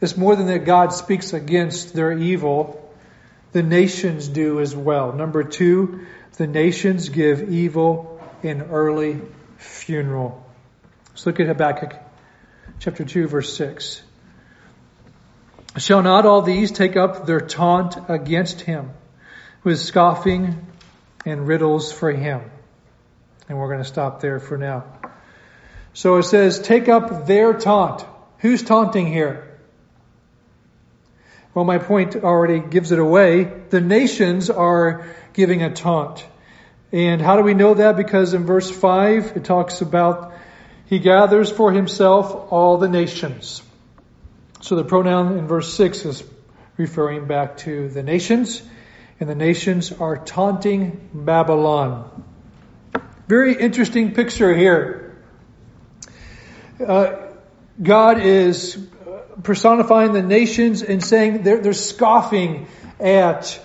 it's 0.00 0.16
more 0.16 0.34
than 0.34 0.46
that 0.46 0.64
God 0.64 0.92
speaks 0.92 1.32
against 1.32 1.94
their 1.94 2.16
evil. 2.16 2.82
The 3.52 3.62
nations 3.62 4.28
do 4.28 4.60
as 4.60 4.74
well. 4.74 5.12
Number 5.12 5.44
two, 5.44 6.06
the 6.36 6.46
nations 6.46 7.08
give 7.10 7.50
evil 7.50 8.20
in 8.42 8.62
early 8.62 9.20
funeral. 9.58 10.44
Let's 11.10 11.26
look 11.26 11.40
at 11.40 11.46
Habakkuk 11.46 11.94
chapter 12.78 13.04
2 13.04 13.28
verse 13.28 13.56
6. 13.56 14.02
Shall 15.78 16.02
not 16.02 16.24
all 16.24 16.42
these 16.42 16.72
take 16.72 16.96
up 16.96 17.26
their 17.26 17.40
taunt 17.40 17.96
against 18.08 18.62
him 18.62 18.90
with 19.62 19.78
scoffing 19.78 20.66
and 21.26 21.46
riddles 21.46 21.92
for 21.92 22.10
him? 22.10 22.40
And 23.48 23.58
we're 23.58 23.68
going 23.68 23.82
to 23.82 23.84
stop 23.84 24.20
there 24.20 24.40
for 24.40 24.56
now. 24.56 24.84
So 25.92 26.16
it 26.16 26.22
says, 26.22 26.58
take 26.58 26.88
up 26.88 27.26
their 27.26 27.52
taunt. 27.52 28.04
Who's 28.38 28.62
taunting 28.62 29.06
here? 29.06 29.58
Well, 31.54 31.64
my 31.64 31.78
point 31.78 32.16
already 32.16 32.60
gives 32.60 32.92
it 32.92 32.98
away. 32.98 33.44
The 33.44 33.80
nations 33.80 34.50
are 34.50 35.06
giving 35.32 35.62
a 35.62 35.72
taunt. 35.72 36.24
And 36.92 37.20
how 37.20 37.36
do 37.36 37.42
we 37.42 37.54
know 37.54 37.74
that? 37.74 37.96
Because 37.96 38.34
in 38.34 38.44
verse 38.44 38.70
5, 38.70 39.36
it 39.36 39.44
talks 39.44 39.80
about 39.80 40.34
he 40.86 40.98
gathers 40.98 41.50
for 41.50 41.72
himself 41.72 42.52
all 42.52 42.78
the 42.78 42.88
nations. 42.88 43.62
So 44.60 44.76
the 44.76 44.84
pronoun 44.84 45.38
in 45.38 45.46
verse 45.46 45.72
6 45.74 46.04
is 46.04 46.24
referring 46.76 47.26
back 47.26 47.56
to 47.58 47.88
the 47.88 48.02
nations, 48.02 48.62
and 49.18 49.28
the 49.28 49.34
nations 49.34 49.92
are 49.92 50.18
taunting 50.18 51.08
Babylon. 51.14 52.24
Very 53.28 53.54
interesting 53.54 54.14
picture 54.14 54.54
here. 54.54 55.16
Uh, 56.86 57.16
God 57.82 58.20
is 58.20 58.78
personifying 59.42 60.12
the 60.12 60.22
nations 60.22 60.82
and 60.82 61.02
saying 61.02 61.42
they're, 61.42 61.60
they're 61.60 61.72
scoffing 61.72 62.66
at 63.00 63.58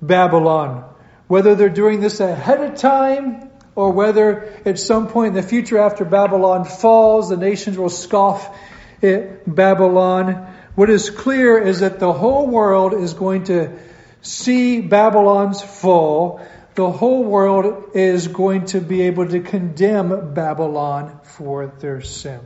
Babylon. 0.00 0.84
Whether 1.28 1.54
they're 1.54 1.68
doing 1.68 2.00
this 2.00 2.20
ahead 2.20 2.60
of 2.60 2.76
time 2.78 3.50
or 3.74 3.90
whether 3.90 4.52
at 4.64 4.78
some 4.78 5.08
point 5.08 5.28
in 5.28 5.34
the 5.34 5.42
future 5.42 5.78
after 5.78 6.04
Babylon 6.04 6.64
falls, 6.64 7.28
the 7.28 7.36
nations 7.36 7.76
will 7.76 7.88
scoff 7.88 8.56
at 9.02 9.52
Babylon. 9.52 10.54
What 10.74 10.90
is 10.90 11.10
clear 11.10 11.58
is 11.58 11.80
that 11.80 11.98
the 11.98 12.12
whole 12.12 12.46
world 12.46 12.94
is 12.94 13.14
going 13.14 13.44
to 13.44 13.78
see 14.24 14.80
Babylon's 14.80 15.62
fall. 15.62 16.40
The 16.74 16.90
whole 16.90 17.22
world 17.22 17.90
is 17.94 18.26
going 18.26 18.66
to 18.66 18.80
be 18.80 19.02
able 19.02 19.28
to 19.28 19.40
condemn 19.40 20.34
Babylon 20.34 21.20
for 21.22 21.66
their 21.66 22.00
sin. 22.00 22.40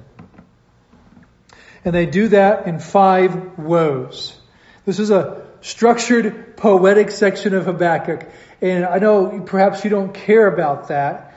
And 1.85 1.95
they 1.95 2.07
do 2.07 2.29
that 2.29 2.67
in 2.67 2.81
five 2.81 3.59
woes. 3.59 4.37
This 4.85 4.99
is 4.99 5.11
a 5.11 5.47
structured 5.61 6.57
poetic 6.57 7.11
section 7.11 7.55
of 7.55 7.65
Habakkuk. 7.65 8.29
And 8.61 8.85
I 8.85 8.99
know 8.99 9.41
perhaps 9.41 9.85
you 9.85 9.91
don't 9.91 10.13
care 10.13 10.47
about 10.47 10.89
that, 10.89 11.37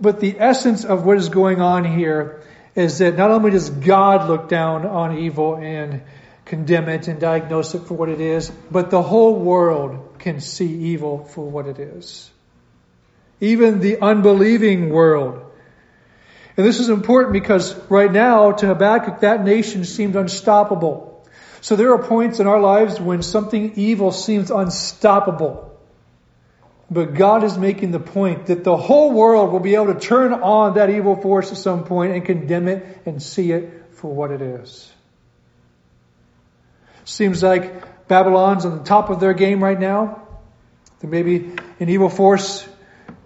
but 0.00 0.20
the 0.20 0.38
essence 0.38 0.84
of 0.84 1.04
what 1.04 1.16
is 1.16 1.30
going 1.30 1.60
on 1.60 1.84
here 1.84 2.42
is 2.74 2.98
that 2.98 3.16
not 3.16 3.30
only 3.30 3.50
does 3.50 3.70
God 3.70 4.28
look 4.28 4.48
down 4.48 4.86
on 4.86 5.18
evil 5.18 5.56
and 5.56 6.02
condemn 6.44 6.88
it 6.88 7.08
and 7.08 7.20
diagnose 7.20 7.74
it 7.74 7.86
for 7.86 7.94
what 7.94 8.08
it 8.08 8.20
is, 8.20 8.50
but 8.70 8.90
the 8.90 9.02
whole 9.02 9.38
world 9.38 10.18
can 10.18 10.40
see 10.40 10.92
evil 10.92 11.24
for 11.24 11.48
what 11.48 11.66
it 11.66 11.78
is. 11.78 12.30
Even 13.40 13.80
the 13.80 14.00
unbelieving 14.00 14.90
world. 14.90 15.40
And 16.56 16.64
this 16.64 16.80
is 16.80 16.88
important 16.88 17.32
because 17.32 17.74
right 17.90 18.12
now 18.12 18.52
to 18.52 18.66
Habakkuk, 18.66 19.20
that 19.20 19.44
nation 19.44 19.84
seemed 19.84 20.16
unstoppable. 20.16 21.26
So 21.60 21.76
there 21.76 21.92
are 21.94 22.02
points 22.02 22.40
in 22.40 22.46
our 22.46 22.60
lives 22.60 23.00
when 23.00 23.22
something 23.22 23.72
evil 23.76 24.12
seems 24.12 24.50
unstoppable. 24.50 25.72
But 26.90 27.14
God 27.14 27.42
is 27.42 27.56
making 27.56 27.90
the 27.90 27.98
point 27.98 28.46
that 28.46 28.62
the 28.62 28.76
whole 28.76 29.12
world 29.12 29.50
will 29.50 29.60
be 29.60 29.74
able 29.74 29.94
to 29.94 29.98
turn 29.98 30.32
on 30.32 30.74
that 30.74 30.90
evil 30.90 31.16
force 31.16 31.50
at 31.50 31.56
some 31.56 31.84
point 31.84 32.12
and 32.12 32.24
condemn 32.24 32.68
it 32.68 33.02
and 33.06 33.22
see 33.22 33.50
it 33.50 33.94
for 33.94 34.14
what 34.14 34.30
it 34.30 34.42
is. 34.42 34.93
Seems 37.04 37.42
like 37.42 38.08
Babylon's 38.08 38.64
on 38.64 38.78
the 38.78 38.84
top 38.84 39.10
of 39.10 39.20
their 39.20 39.34
game 39.34 39.62
right 39.62 39.78
now. 39.78 40.26
There 41.00 41.10
may 41.10 41.22
be 41.22 41.52
an 41.80 41.88
evil 41.88 42.08
force 42.08 42.66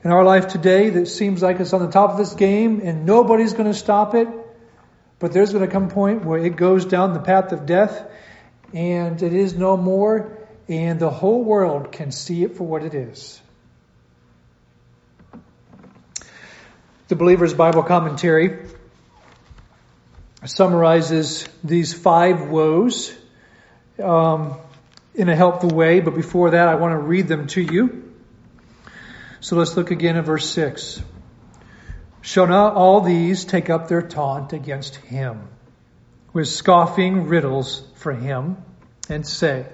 in 0.02 0.10
our 0.10 0.24
life 0.24 0.48
today 0.48 0.90
that 0.90 1.06
seems 1.06 1.42
like 1.42 1.60
it's 1.60 1.72
on 1.72 1.80
the 1.80 1.90
top 1.90 2.10
of 2.10 2.18
this 2.18 2.34
game 2.34 2.80
and 2.82 3.06
nobody's 3.06 3.52
going 3.52 3.70
to 3.70 3.78
stop 3.78 4.14
it. 4.14 4.28
But 5.20 5.32
there's 5.32 5.52
going 5.52 5.64
to 5.64 5.70
come 5.70 5.84
a 5.84 5.90
point 5.90 6.24
where 6.24 6.38
it 6.38 6.56
goes 6.56 6.84
down 6.84 7.12
the 7.12 7.20
path 7.20 7.52
of 7.52 7.66
death 7.66 8.08
and 8.72 9.22
it 9.22 9.32
is 9.32 9.54
no 9.54 9.76
more 9.76 10.36
and 10.68 11.00
the 11.00 11.10
whole 11.10 11.42
world 11.42 11.92
can 11.92 12.12
see 12.12 12.44
it 12.44 12.56
for 12.56 12.64
what 12.64 12.82
it 12.82 12.94
is. 12.94 13.40
The 17.08 17.16
Believer's 17.16 17.54
Bible 17.54 17.82
Commentary 17.84 18.66
summarizes 20.44 21.48
these 21.64 21.94
five 21.94 22.48
woes 22.50 23.17
um, 24.00 24.56
in 25.14 25.28
a 25.28 25.36
helpful 25.36 25.70
way, 25.70 26.00
but 26.00 26.14
before 26.14 26.50
that, 26.50 26.68
I 26.68 26.76
want 26.76 26.92
to 26.92 26.98
read 26.98 27.28
them 27.28 27.46
to 27.48 27.60
you. 27.60 28.14
So 29.40 29.56
let's 29.56 29.76
look 29.76 29.90
again 29.90 30.16
at 30.16 30.24
verse 30.24 30.48
6. 30.50 31.02
Shall 32.20 32.46
not 32.46 32.74
all 32.74 33.00
these 33.00 33.44
take 33.44 33.70
up 33.70 33.88
their 33.88 34.02
taunt 34.02 34.52
against 34.52 34.96
him 34.96 35.48
with 36.32 36.48
scoffing 36.48 37.26
riddles 37.26 37.82
for 37.94 38.12
him 38.12 38.56
and 39.08 39.26
say, 39.26 39.66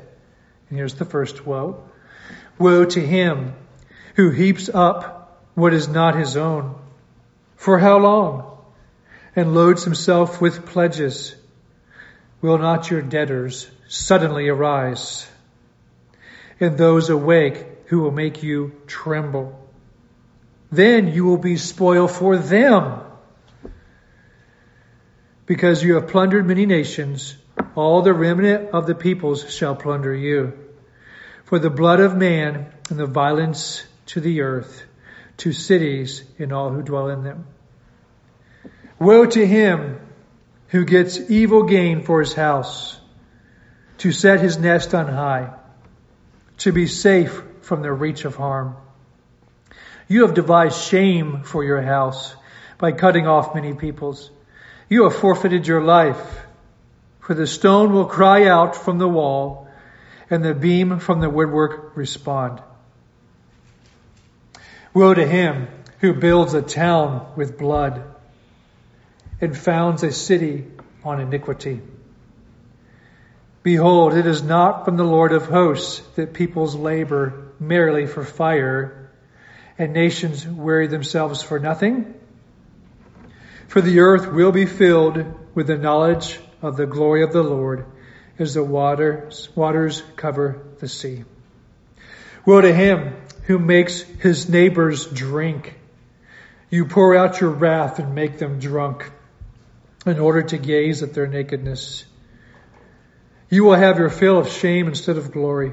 and 0.68 0.78
here's 0.78 0.94
the 0.94 1.04
first 1.04 1.46
woe, 1.46 1.82
woe 2.58 2.84
to 2.84 3.00
him 3.00 3.54
who 4.16 4.30
heaps 4.30 4.68
up 4.72 5.42
what 5.54 5.74
is 5.74 5.88
not 5.88 6.16
his 6.16 6.36
own. 6.36 6.74
For 7.56 7.78
how 7.78 7.98
long? 7.98 8.58
And 9.36 9.54
loads 9.54 9.84
himself 9.84 10.40
with 10.40 10.66
pledges. 10.66 11.34
Will 12.44 12.58
not 12.58 12.90
your 12.90 13.00
debtors 13.00 13.70
suddenly 13.88 14.50
arise, 14.50 15.26
and 16.60 16.76
those 16.76 17.08
awake 17.08 17.64
who 17.86 18.00
will 18.00 18.10
make 18.10 18.42
you 18.42 18.82
tremble. 18.86 19.66
Then 20.70 21.08
you 21.08 21.24
will 21.24 21.38
be 21.38 21.56
spoil 21.56 22.06
for 22.06 22.36
them. 22.36 23.00
Because 25.46 25.82
you 25.82 25.94
have 25.94 26.08
plundered 26.08 26.46
many 26.46 26.66
nations, 26.66 27.34
all 27.74 28.02
the 28.02 28.12
remnant 28.12 28.74
of 28.74 28.86
the 28.86 28.94
peoples 28.94 29.50
shall 29.50 29.74
plunder 29.74 30.14
you. 30.14 30.52
For 31.46 31.58
the 31.58 31.70
blood 31.70 32.00
of 32.00 32.14
man 32.14 32.66
and 32.90 32.98
the 32.98 33.06
violence 33.06 33.82
to 34.08 34.20
the 34.20 34.42
earth, 34.42 34.84
to 35.38 35.54
cities 35.54 36.22
and 36.38 36.52
all 36.52 36.68
who 36.68 36.82
dwell 36.82 37.08
in 37.08 37.24
them. 37.24 37.46
Woe 38.98 39.24
to 39.24 39.46
him 39.46 40.03
who 40.74 40.84
gets 40.84 41.30
evil 41.30 41.62
gain 41.62 42.02
for 42.02 42.18
his 42.18 42.34
house 42.34 42.98
to 43.96 44.10
set 44.10 44.40
his 44.40 44.58
nest 44.58 44.92
on 44.92 45.06
high, 45.06 45.54
to 46.58 46.72
be 46.72 46.88
safe 46.88 47.44
from 47.60 47.80
the 47.80 47.92
reach 47.92 48.24
of 48.24 48.34
harm. 48.34 48.74
You 50.08 50.22
have 50.22 50.34
devised 50.34 50.82
shame 50.82 51.44
for 51.44 51.62
your 51.62 51.80
house 51.80 52.34
by 52.76 52.90
cutting 52.90 53.28
off 53.28 53.54
many 53.54 53.72
peoples. 53.72 54.32
You 54.88 55.04
have 55.04 55.14
forfeited 55.14 55.64
your 55.64 55.80
life, 55.80 56.40
for 57.20 57.34
the 57.34 57.46
stone 57.46 57.92
will 57.92 58.06
cry 58.06 58.48
out 58.48 58.74
from 58.74 58.98
the 58.98 59.08
wall, 59.08 59.68
and 60.28 60.44
the 60.44 60.54
beam 60.54 60.98
from 60.98 61.20
the 61.20 61.30
woodwork 61.30 61.96
respond. 61.96 62.60
Woe 64.92 65.14
to 65.14 65.24
him 65.24 65.68
who 66.00 66.14
builds 66.14 66.52
a 66.52 66.62
town 66.62 67.24
with 67.36 67.56
blood 67.56 68.02
and 69.40 69.56
founds 69.56 70.02
a 70.02 70.12
city 70.12 70.64
on 71.04 71.20
iniquity. 71.20 71.80
Behold, 73.62 74.14
it 74.14 74.26
is 74.26 74.42
not 74.42 74.84
from 74.84 74.96
the 74.96 75.04
Lord 75.04 75.32
of 75.32 75.46
hosts 75.46 76.00
that 76.16 76.34
peoples 76.34 76.74
labor 76.74 77.52
merely 77.58 78.06
for 78.06 78.24
fire, 78.24 79.10
and 79.78 79.92
nations 79.92 80.46
weary 80.46 80.86
themselves 80.86 81.42
for 81.42 81.58
nothing. 81.58 82.14
For 83.68 83.80
the 83.80 84.00
earth 84.00 84.30
will 84.30 84.52
be 84.52 84.66
filled 84.66 85.24
with 85.54 85.66
the 85.66 85.78
knowledge 85.78 86.38
of 86.62 86.76
the 86.76 86.86
glory 86.86 87.22
of 87.22 87.32
the 87.32 87.42
Lord 87.42 87.86
as 88.38 88.54
the 88.54 88.64
waters, 88.64 89.48
waters 89.54 90.02
cover 90.16 90.62
the 90.80 90.88
sea. 90.88 91.24
Woe 92.44 92.60
to 92.60 92.72
him 92.72 93.16
who 93.44 93.58
makes 93.58 94.02
his 94.02 94.48
neighbors 94.48 95.06
drink. 95.06 95.74
You 96.70 96.84
pour 96.84 97.16
out 97.16 97.40
your 97.40 97.50
wrath 97.50 97.98
and 97.98 98.14
make 98.14 98.38
them 98.38 98.58
drunk 98.58 99.10
in 100.06 100.18
order 100.18 100.42
to 100.42 100.58
gaze 100.58 101.02
at 101.02 101.14
their 101.14 101.26
nakedness. 101.26 102.04
You 103.48 103.64
will 103.64 103.74
have 103.74 103.98
your 103.98 104.10
fill 104.10 104.38
of 104.38 104.50
shame 104.50 104.88
instead 104.88 105.16
of 105.16 105.32
glory. 105.32 105.72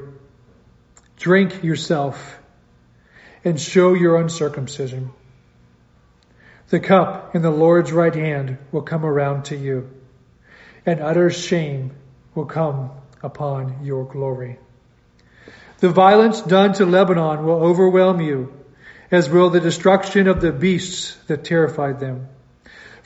Drink 1.18 1.64
yourself 1.64 2.40
and 3.44 3.60
show 3.60 3.94
your 3.94 4.18
uncircumcision. 4.18 5.12
The 6.70 6.80
cup 6.80 7.36
in 7.36 7.42
the 7.42 7.52
Lord's 7.52 7.92
right 7.92 8.16
hand 8.16 8.58
will 8.72 8.84
come 8.84 9.06
around 9.06 9.46
to 9.46 9.58
you, 9.58 9.90
and 10.86 11.02
utter 11.02 11.30
shame 11.30 11.92
will 12.34 12.46
come 12.46 12.92
upon 13.22 13.84
your 13.84 14.06
glory. 14.06 14.58
The 15.80 15.90
violence 15.90 16.40
done 16.42 16.74
to 16.74 16.86
Lebanon 16.86 17.44
will 17.44 17.64
overwhelm 17.64 18.22
you, 18.22 18.54
as 19.10 19.30
will 19.30 19.50
the 19.50 19.60
destruction 19.60 20.28
of 20.28 20.40
the 20.40 20.52
beasts 20.52 21.16
that 21.28 21.44
terrified 21.44 22.00
them. 22.00 22.30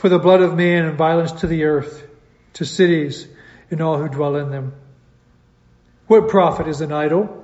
For 0.05 0.09
the 0.09 0.19
blood 0.19 0.41
of 0.41 0.55
man 0.55 0.85
and 0.85 0.95
violence 0.99 1.31
to 1.31 1.47
the 1.47 1.63
earth, 1.63 2.07
to 2.53 2.63
cities, 2.63 3.27
and 3.71 3.81
all 3.81 3.97
who 3.97 4.07
dwell 4.07 4.35
in 4.35 4.51
them. 4.51 4.73
What 6.05 6.29
profit 6.29 6.67
is 6.67 6.81
an 6.81 6.91
idol 6.91 7.43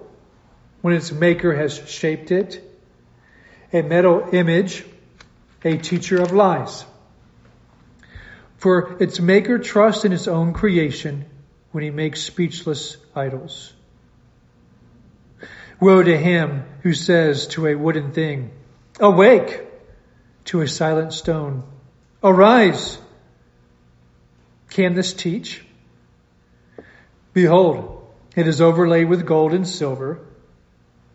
when 0.82 0.94
its 0.94 1.12
maker 1.12 1.56
has 1.56 1.90
shaped 1.90 2.30
it? 2.30 2.62
A 3.74 3.82
metal 3.82 4.30
image, 4.32 4.86
a 5.66 5.78
teacher 5.78 6.22
of 6.22 6.34
lies. 6.34 6.86
For 8.58 8.96
its 9.02 9.20
maker 9.20 9.58
trusts 9.58 10.06
in 10.06 10.14
its 10.14 10.28
own 10.28 10.54
creation 10.54 11.26
when 11.72 11.84
he 11.84 11.90
makes 11.90 12.22
speechless 12.22 12.96
idols. 13.16 13.74
Woe 15.80 16.04
to 16.04 16.16
him 16.16 16.64
who 16.84 16.94
says 16.94 17.48
to 17.48 17.66
a 17.66 17.74
wooden 17.74 18.12
thing, 18.12 18.52
Awake! 19.00 19.62
To 20.46 20.62
a 20.62 20.68
silent 20.68 21.14
stone, 21.14 21.64
Arise! 22.24 23.00
Can 24.70 24.94
this 24.94 25.14
teach? 25.14 25.64
Behold, 27.34 28.08
it 28.36 28.48
is 28.48 28.62
overlaid 28.62 29.10
with 29.10 29.26
gold 29.26 29.54
and 29.54 29.68
silver, 29.68 30.20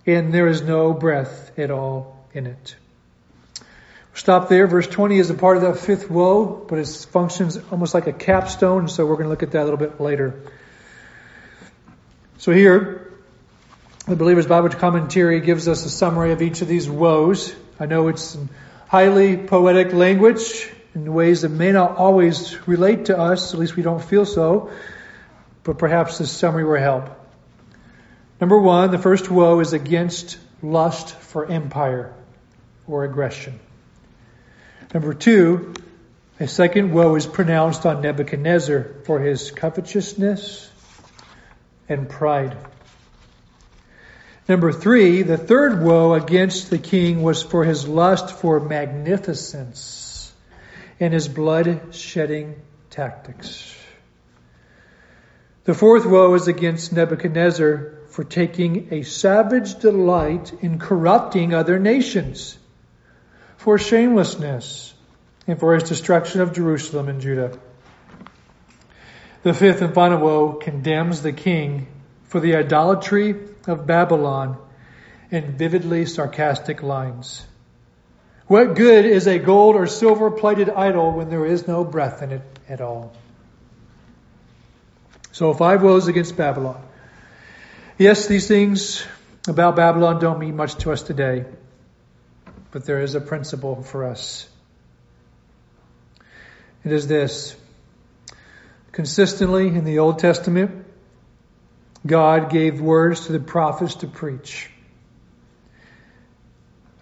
and 0.04 0.34
there 0.34 0.48
is 0.48 0.62
no 0.62 0.92
breath 0.92 1.56
at 1.58 1.70
all 1.70 2.24
in 2.34 2.46
it. 2.46 2.76
Stop 4.14 4.48
there. 4.48 4.66
Verse 4.66 4.86
20 4.86 5.18
is 5.18 5.30
a 5.30 5.34
part 5.34 5.58
of 5.58 5.62
that 5.62 5.78
fifth 5.78 6.10
woe, 6.10 6.44
but 6.44 6.78
it 6.78 6.88
functions 7.10 7.58
almost 7.70 7.94
like 7.94 8.06
a 8.06 8.12
capstone, 8.12 8.88
so 8.88 9.06
we're 9.06 9.14
going 9.14 9.24
to 9.24 9.30
look 9.30 9.42
at 9.42 9.52
that 9.52 9.60
a 9.60 9.64
little 9.64 9.78
bit 9.78 10.00
later. 10.00 10.42
So 12.38 12.50
here, 12.50 13.12
the 14.08 14.16
Believer's 14.16 14.46
Bible 14.46 14.70
Commentary 14.70 15.40
gives 15.40 15.68
us 15.68 15.84
a 15.84 15.90
summary 15.90 16.32
of 16.32 16.42
each 16.42 16.62
of 16.62 16.68
these 16.68 16.88
woes. 16.88 17.54
I 17.78 17.86
know 17.86 18.08
it's 18.08 18.36
highly 18.88 19.36
poetic 19.36 19.92
language 19.92 20.70
in 20.96 21.14
ways 21.14 21.42
that 21.42 21.50
may 21.50 21.70
not 21.70 21.96
always 21.96 22.66
relate 22.66 23.04
to 23.04 23.16
us, 23.16 23.54
at 23.54 23.60
least 23.60 23.76
we 23.76 23.84
don't 23.84 24.02
feel 24.02 24.26
so 24.26 24.72
but 25.66 25.78
perhaps 25.78 26.18
this 26.18 26.30
summary 26.30 26.62
will 26.62 26.80
help. 26.80 27.10
Number 28.40 28.56
one, 28.56 28.92
the 28.92 28.98
first 28.98 29.28
woe 29.28 29.58
is 29.58 29.72
against 29.72 30.38
lust 30.62 31.10
for 31.10 31.50
empire 31.50 32.14
or 32.86 33.04
aggression. 33.04 33.58
Number 34.94 35.12
two, 35.12 35.74
a 36.38 36.46
second 36.46 36.92
woe 36.92 37.16
is 37.16 37.26
pronounced 37.26 37.84
on 37.84 38.00
Nebuchadnezzar 38.00 38.94
for 39.04 39.18
his 39.18 39.50
covetousness 39.50 40.70
and 41.88 42.08
pride. 42.08 42.56
Number 44.48 44.70
three, 44.70 45.22
the 45.22 45.36
third 45.36 45.82
woe 45.82 46.14
against 46.14 46.70
the 46.70 46.78
king 46.78 47.24
was 47.24 47.42
for 47.42 47.64
his 47.64 47.88
lust 47.88 48.30
for 48.30 48.60
magnificence 48.60 50.05
and 50.98 51.12
his 51.12 51.28
blood 51.28 51.94
shedding 51.94 52.56
tactics. 52.90 53.74
The 55.64 55.74
fourth 55.74 56.06
woe 56.06 56.34
is 56.34 56.48
against 56.48 56.92
Nebuchadnezzar 56.92 57.98
for 58.08 58.24
taking 58.24 58.88
a 58.92 59.02
savage 59.02 59.78
delight 59.80 60.52
in 60.62 60.78
corrupting 60.78 61.52
other 61.52 61.78
nations, 61.78 62.56
for 63.56 63.78
shamelessness, 63.78 64.94
and 65.46 65.58
for 65.58 65.74
his 65.74 65.88
destruction 65.88 66.40
of 66.40 66.52
Jerusalem 66.52 67.08
and 67.08 67.20
Judah. 67.20 67.58
The 69.42 69.54
fifth 69.54 69.82
and 69.82 69.92
final 69.94 70.18
woe 70.18 70.52
condemns 70.54 71.22
the 71.22 71.32
king 71.32 71.88
for 72.24 72.40
the 72.40 72.56
idolatry 72.56 73.36
of 73.66 73.86
Babylon 73.86 74.58
in 75.30 75.56
vividly 75.56 76.06
sarcastic 76.06 76.82
lines. 76.82 77.44
What 78.46 78.76
good 78.76 79.04
is 79.04 79.26
a 79.26 79.38
gold 79.40 79.74
or 79.74 79.88
silver 79.88 80.30
plated 80.30 80.70
idol 80.70 81.12
when 81.12 81.30
there 81.30 81.44
is 81.44 81.66
no 81.66 81.82
breath 81.82 82.22
in 82.22 82.30
it 82.30 82.42
at 82.68 82.80
all? 82.80 83.12
So 85.32 85.52
five 85.52 85.82
woes 85.82 86.06
against 86.06 86.36
Babylon. 86.36 86.80
Yes, 87.98 88.28
these 88.28 88.46
things 88.46 89.04
about 89.48 89.74
Babylon 89.74 90.20
don't 90.20 90.38
mean 90.38 90.54
much 90.54 90.76
to 90.76 90.92
us 90.92 91.02
today, 91.02 91.44
but 92.70 92.84
there 92.84 93.00
is 93.00 93.14
a 93.16 93.20
principle 93.20 93.82
for 93.82 94.04
us. 94.04 94.48
It 96.84 96.92
is 96.92 97.08
this. 97.08 97.56
Consistently 98.92 99.66
in 99.66 99.84
the 99.84 99.98
Old 99.98 100.20
Testament, 100.20 100.86
God 102.06 102.50
gave 102.50 102.80
words 102.80 103.26
to 103.26 103.32
the 103.32 103.40
prophets 103.40 103.96
to 103.96 104.06
preach 104.06 104.70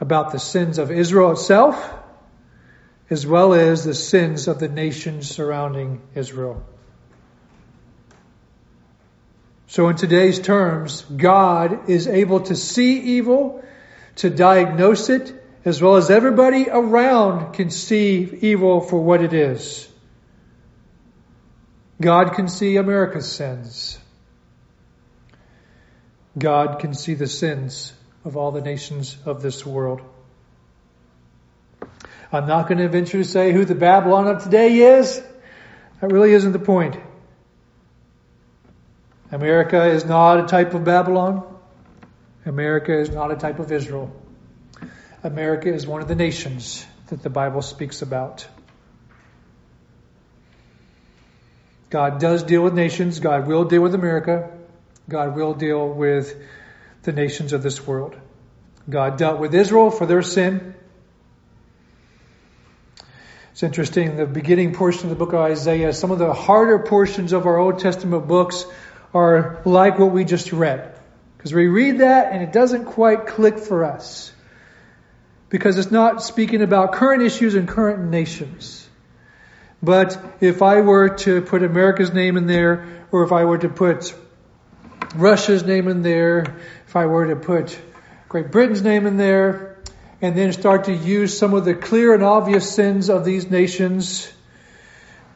about 0.01 0.33
the 0.33 0.39
sins 0.39 0.79
of 0.79 0.91
Israel 0.91 1.33
itself, 1.33 1.93
as 3.11 3.27
well 3.27 3.55
as 3.55 3.85
the 3.85 3.95
sins 3.95 4.49
of 4.49 4.59
the 4.59 4.69
nations 4.69 5.31
surrounding 5.31 6.01
Israel. 6.15 6.65
So 9.67 9.89
in 9.89 9.97
today's 9.97 10.41
terms, 10.41 11.03
God 11.03 11.89
is 11.89 12.07
able 12.07 12.41
to 12.43 12.57
see 12.57 13.01
evil, 13.17 13.65
to 14.17 14.31
diagnose 14.31 15.09
it, 15.09 15.33
as 15.65 15.81
well 15.81 15.97
as 15.97 16.11
everybody 16.11 16.69
around 16.69 17.55
can 17.55 17.71
see 17.71 18.39
evil 18.43 18.81
for 18.81 19.01
what 19.01 19.23
it 19.23 19.33
is. 19.33 19.89
God 22.01 22.35
can 22.35 22.49
see 22.49 22.77
America's 22.77 23.31
sins. 23.31 23.99
God 26.37 26.81
can 26.81 26.95
see 26.95 27.15
the 27.15 27.27
sins 27.27 27.93
of 28.25 28.37
all 28.37 28.53
the 28.53 28.61
nations 28.61 29.17
of 29.25 29.43
this 29.43 29.65
world. 29.65 30.01
I'm 32.33 32.47
not 32.47 32.69
going 32.69 32.79
to 32.79 32.89
venture 32.89 33.19
to 33.19 33.25
say 33.25 33.53
who 33.53 33.65
the 33.65 33.75
Babylon 33.75 34.27
of 34.27 34.43
today 34.43 34.99
is. 34.99 35.23
That 36.01 36.11
really 36.11 36.33
isn't 36.33 36.53
the 36.53 36.59
point. 36.59 36.97
America 39.31 39.87
is 39.87 40.05
not 40.05 40.41
a 40.41 40.47
type 40.47 40.75
of 40.75 40.85
Babylon. 40.85 41.45
America 42.47 42.99
is 42.99 43.11
not 43.11 43.31
a 43.31 43.37
type 43.37 43.59
of 43.59 43.71
Israel. 43.71 44.15
America 45.23 45.73
is 45.73 45.87
one 45.87 46.03
of 46.03 46.09
the 46.09 46.15
nations 46.15 46.85
that 47.09 47.23
the 47.23 47.31
Bible 47.31 47.63
speaks 47.63 48.03
about. 48.03 48.47
God 51.91 52.19
does 52.19 52.43
deal 52.43 52.63
with 52.63 52.75
nations. 52.75 53.21
God 53.21 53.47
will 53.47 53.65
deal 53.65 53.83
with 53.83 53.95
America. 53.95 54.51
God 55.09 55.37
will 55.37 55.55
deal 55.55 55.89
with 55.89 56.37
the 57.05 57.13
nations 57.13 57.53
of 57.53 57.63
this 57.63 57.87
world. 57.87 58.17
God 58.89 59.17
dealt 59.17 59.39
with 59.39 59.55
Israel 59.55 59.91
for 59.91 60.07
their 60.07 60.23
sin. 60.23 60.75
It's 63.53 63.63
interesting, 63.63 64.17
the 64.17 64.27
beginning 64.27 64.75
portion 64.75 65.05
of 65.05 65.11
the 65.11 65.17
book 65.17 65.33
of 65.33 65.41
Isaiah, 65.41 65.93
some 65.93 66.11
of 66.11 66.19
the 66.19 66.33
harder 66.33 66.81
portions 66.81 67.33
of 67.33 67.47
our 67.47 67.57
Old 67.57 67.79
Testament 67.79 68.27
books 68.27 68.67
are 69.15 69.63
like 69.65 69.99
what 69.99 70.11
we 70.11 70.25
just 70.25 70.53
read. 70.53 70.93
Because 71.37 71.55
we 71.55 71.69
read 71.69 71.99
that 71.99 72.33
and 72.33 72.43
it 72.43 72.53
doesn't 72.53 72.87
quite 72.87 73.27
click 73.27 73.59
for 73.59 73.85
us. 73.85 74.33
Because 75.51 75.79
it's 75.79 75.93
not 75.93 76.23
speaking 76.23 76.63
about 76.63 76.93
current 76.93 77.23
issues 77.23 77.55
and 77.55 77.69
current 77.69 78.11
nations. 78.11 78.89
But 79.83 80.19
if 80.41 80.63
I 80.63 80.81
were 80.81 81.11
to 81.19 81.43
put 81.43 81.63
America's 81.63 82.13
name 82.13 82.37
in 82.37 82.47
there, 82.47 83.05
or 83.13 83.23
if 83.23 83.31
I 83.31 83.45
were 83.45 83.59
to 83.59 83.69
put 83.69 84.15
Russia's 85.15 85.65
name 85.65 85.89
in 85.89 86.03
there, 86.03 86.57
if 86.87 86.97
I 86.97 87.07
were 87.07 87.29
to 87.29 87.37
put 87.37 87.79
Great 88.29 88.51
Britain's 88.51 88.83
name 88.83 89.07
in 89.07 89.17
there, 89.17 89.79
and 90.21 90.37
then 90.37 90.53
start 90.53 90.85
to 90.85 90.95
use 90.95 91.37
some 91.37 91.55
of 91.55 91.65
the 91.65 91.75
clear 91.75 92.15
and 92.15 92.23
obvious 92.23 92.75
sins 92.75 93.11
of 93.11 93.25
these 93.25 93.51
nations, 93.51 94.33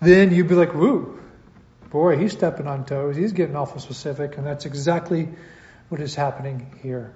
then 0.00 0.34
you'd 0.34 0.48
be 0.48 0.54
like, 0.54 0.74
woo, 0.74 1.18
Boy, 1.90 2.18
he's 2.18 2.32
stepping 2.32 2.66
on 2.66 2.84
toes. 2.84 3.16
He's 3.16 3.32
getting 3.32 3.56
awful 3.56 3.80
specific, 3.80 4.36
and 4.36 4.46
that's 4.46 4.66
exactly 4.66 5.28
what 5.88 6.00
is 6.00 6.14
happening 6.14 6.78
here. 6.82 7.14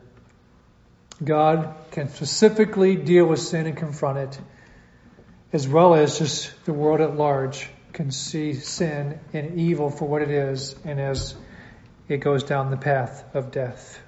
God 1.22 1.74
can 1.90 2.08
specifically 2.08 2.96
deal 2.96 3.26
with 3.26 3.40
sin 3.40 3.66
and 3.66 3.76
confront 3.76 4.18
it, 4.18 4.40
as 5.52 5.68
well 5.68 5.94
as 5.94 6.18
just 6.18 6.64
the 6.64 6.72
world 6.72 7.02
at 7.02 7.16
large 7.16 7.68
can 7.92 8.10
see 8.10 8.54
sin 8.54 9.20
and 9.34 9.58
evil 9.58 9.90
for 9.90 10.08
what 10.08 10.22
it 10.22 10.30
is, 10.30 10.74
and 10.86 10.98
as 10.98 11.34
it 12.08 12.18
goes 12.18 12.44
down 12.44 12.70
the 12.70 12.76
path 12.76 13.24
of 13.34 13.50
death. 13.50 14.00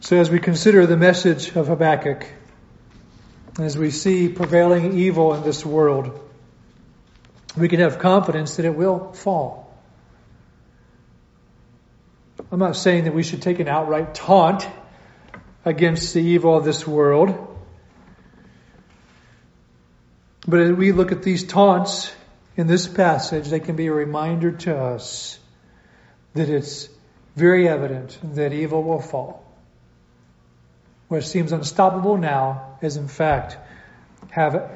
So, 0.00 0.16
as 0.16 0.30
we 0.30 0.38
consider 0.38 0.86
the 0.86 0.96
message 0.96 1.56
of 1.56 1.66
Habakkuk, 1.66 2.26
as 3.58 3.76
we 3.76 3.90
see 3.90 4.28
prevailing 4.28 4.98
evil 4.98 5.34
in 5.34 5.42
this 5.42 5.66
world, 5.66 6.20
we 7.56 7.68
can 7.68 7.80
have 7.80 7.98
confidence 7.98 8.56
that 8.56 8.66
it 8.66 8.76
will 8.76 9.12
fall. 9.12 9.66
I'm 12.52 12.58
not 12.58 12.76
saying 12.76 13.04
that 13.04 13.14
we 13.14 13.22
should 13.22 13.42
take 13.42 13.58
an 13.58 13.66
outright 13.66 14.14
taunt 14.14 14.68
against 15.64 16.14
the 16.14 16.20
evil 16.20 16.56
of 16.56 16.64
this 16.64 16.86
world. 16.86 17.34
But 20.46 20.60
as 20.60 20.72
we 20.72 20.92
look 20.92 21.10
at 21.10 21.24
these 21.24 21.42
taunts 21.42 22.14
in 22.56 22.66
this 22.66 22.86
passage, 22.86 23.48
they 23.48 23.60
can 23.60 23.76
be 23.76 23.86
a 23.86 23.92
reminder 23.92 24.52
to 24.52 24.76
us 24.76 25.38
that 26.34 26.48
it's 26.48 26.88
very 27.34 27.68
evident 27.68 28.18
that 28.34 28.52
evil 28.52 28.82
will 28.82 29.00
fall. 29.00 29.44
What 31.08 31.22
seems 31.22 31.52
unstoppable 31.52 32.16
now 32.16 32.78
is 32.80 32.96
in 32.96 33.08
fact 33.08 33.58
have 34.30 34.70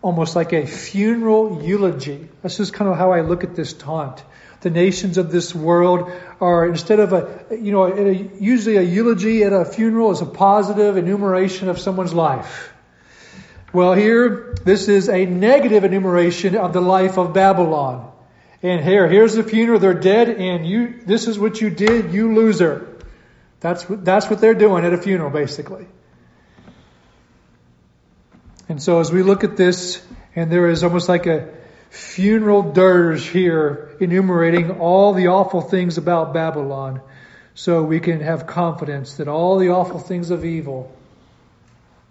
almost 0.00 0.36
like 0.36 0.52
a 0.52 0.66
funeral 0.66 1.62
eulogy. 1.62 2.28
This 2.42 2.60
is 2.60 2.70
kind 2.70 2.90
of 2.90 2.96
how 2.96 3.12
I 3.12 3.22
look 3.22 3.42
at 3.42 3.54
this 3.54 3.72
taunt. 3.72 4.22
The 4.60 4.70
nations 4.70 5.18
of 5.18 5.30
this 5.30 5.54
world 5.54 6.10
are 6.40 6.66
instead 6.66 7.00
of 7.00 7.12
a, 7.12 7.46
you 7.50 7.72
know, 7.72 7.86
usually 8.40 8.76
a 8.76 8.82
eulogy 8.82 9.42
at 9.42 9.52
a 9.52 9.64
funeral 9.64 10.10
is 10.10 10.20
a 10.20 10.26
positive 10.26 10.96
enumeration 10.96 11.68
of 11.68 11.78
someone's 11.78 12.14
life. 12.14 12.73
Well, 13.74 13.94
here, 13.94 14.54
this 14.62 14.86
is 14.86 15.08
a 15.08 15.26
negative 15.26 15.82
enumeration 15.82 16.54
of 16.54 16.72
the 16.72 16.80
life 16.80 17.18
of 17.18 17.32
Babylon. 17.32 18.08
And 18.62 18.84
here, 18.84 19.08
here's 19.08 19.34
the 19.34 19.42
funeral. 19.42 19.80
They're 19.80 19.94
dead, 19.94 20.28
and 20.28 20.64
you. 20.64 21.00
This 21.04 21.26
is 21.26 21.40
what 21.40 21.60
you 21.60 21.70
did, 21.70 22.14
you 22.14 22.36
loser. 22.36 22.96
That's 23.58 23.88
what, 23.88 24.04
that's 24.04 24.30
what 24.30 24.40
they're 24.40 24.54
doing 24.54 24.84
at 24.84 24.92
a 24.92 24.96
funeral, 24.96 25.30
basically. 25.30 25.88
And 28.68 28.80
so 28.80 29.00
as 29.00 29.10
we 29.10 29.24
look 29.24 29.42
at 29.42 29.56
this, 29.56 30.06
and 30.36 30.52
there 30.52 30.68
is 30.68 30.84
almost 30.84 31.08
like 31.08 31.26
a 31.26 31.52
funeral 31.90 32.70
dirge 32.70 33.26
here 33.26 33.96
enumerating 33.98 34.70
all 34.78 35.14
the 35.14 35.26
awful 35.26 35.62
things 35.62 35.98
about 35.98 36.32
Babylon, 36.32 37.00
so 37.56 37.82
we 37.82 37.98
can 37.98 38.20
have 38.20 38.46
confidence 38.46 39.14
that 39.14 39.26
all 39.26 39.58
the 39.58 39.70
awful 39.70 39.98
things 39.98 40.30
of 40.30 40.44
evil 40.44 40.94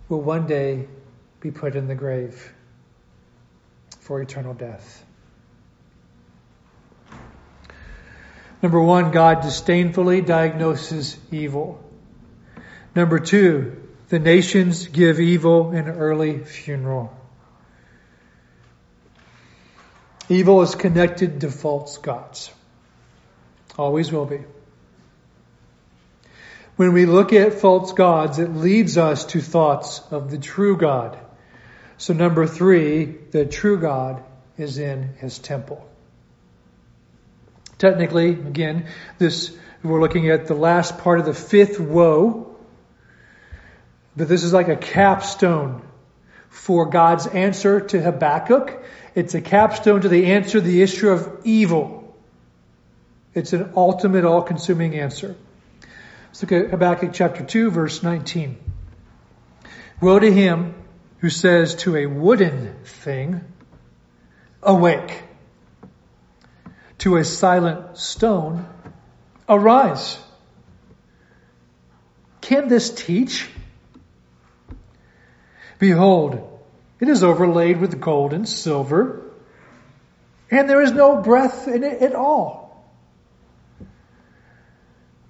will 0.09 0.19
one 0.19 0.45
day 0.45 0.87
be 1.43 1.51
put 1.51 1.75
in 1.75 1.89
the 1.89 1.95
grave 1.95 2.53
for 3.99 4.21
eternal 4.21 4.53
death. 4.53 5.03
Number 8.61 8.81
one, 8.81 9.11
God 9.11 9.41
disdainfully 9.41 10.21
diagnoses 10.21 11.17
evil. 11.31 11.83
Number 12.95 13.19
two, 13.19 13.75
the 14.07 14.19
nations 14.19 14.87
give 14.87 15.19
evil 15.19 15.71
an 15.71 15.89
early 15.89 16.45
funeral. 16.45 17.13
Evil 20.29 20.61
is 20.61 20.75
connected 20.75 21.41
to 21.41 21.51
false 21.51 21.97
gods. 21.97 22.51
Always 23.77 24.13
will 24.13 24.25
be. 24.25 24.39
When 26.77 26.93
we 26.93 27.05
look 27.05 27.33
at 27.33 27.55
false 27.55 27.91
gods, 27.91 28.39
it 28.39 28.55
leads 28.55 28.97
us 28.97 29.25
to 29.25 29.41
thoughts 29.41 30.01
of 30.09 30.31
the 30.31 30.37
true 30.37 30.77
God. 30.77 31.19
So 32.03 32.11
number 32.11 32.45
three, 32.45 33.05
the 33.05 33.45
true 33.45 33.79
God 33.79 34.21
is 34.57 34.77
in 34.77 35.13
his 35.19 35.39
temple. 35.39 35.89
Technically, 37.77 38.31
again, 38.31 38.87
this 39.19 39.55
we're 39.81 40.01
looking 40.01 40.29
at 40.29 40.47
the 40.47 40.53
last 40.53 40.97
part 40.97 41.19
of 41.19 41.25
the 41.25 41.33
fifth 41.33 41.79
woe. 41.79 42.57
But 44.17 44.27
this 44.27 44.43
is 44.43 44.51
like 44.51 44.67
a 44.67 44.75
capstone 44.75 45.81
for 46.49 46.87
God's 46.87 47.25
answer 47.25 47.79
to 47.79 48.01
Habakkuk. 48.01 48.83
It's 49.15 49.33
a 49.33 49.39
capstone 49.39 50.01
to 50.01 50.09
the 50.09 50.33
answer, 50.33 50.59
the 50.59 50.81
issue 50.81 51.07
of 51.07 51.39
evil. 51.45 52.17
It's 53.33 53.53
an 53.53 53.71
ultimate, 53.77 54.25
all 54.25 54.41
consuming 54.41 54.99
answer. 54.99 55.37
Let's 56.27 56.41
look 56.41 56.51
at 56.51 56.69
Habakkuk 56.69 57.11
chapter 57.13 57.45
2, 57.45 57.71
verse 57.71 58.03
19. 58.03 58.57
Woe 60.01 60.19
to 60.19 60.29
him 60.29 60.82
who 61.23 61.29
says 61.29 61.75
to 61.75 61.95
a 61.95 62.05
wooden 62.05 62.75
thing, 62.83 63.39
Awake. 64.61 65.23
To 66.97 67.15
a 67.15 67.23
silent 67.23 67.97
stone, 67.97 68.67
Arise. 69.47 70.19
Can 72.41 72.67
this 72.67 72.93
teach? 72.93 73.47
Behold, 75.79 76.59
it 76.99 77.07
is 77.07 77.23
overlaid 77.23 77.79
with 77.79 78.01
gold 78.01 78.33
and 78.33 78.45
silver, 78.45 79.31
and 80.51 80.69
there 80.69 80.81
is 80.81 80.91
no 80.91 81.21
breath 81.21 81.69
in 81.69 81.85
it 81.85 82.01
at 82.01 82.15
all. 82.15 82.85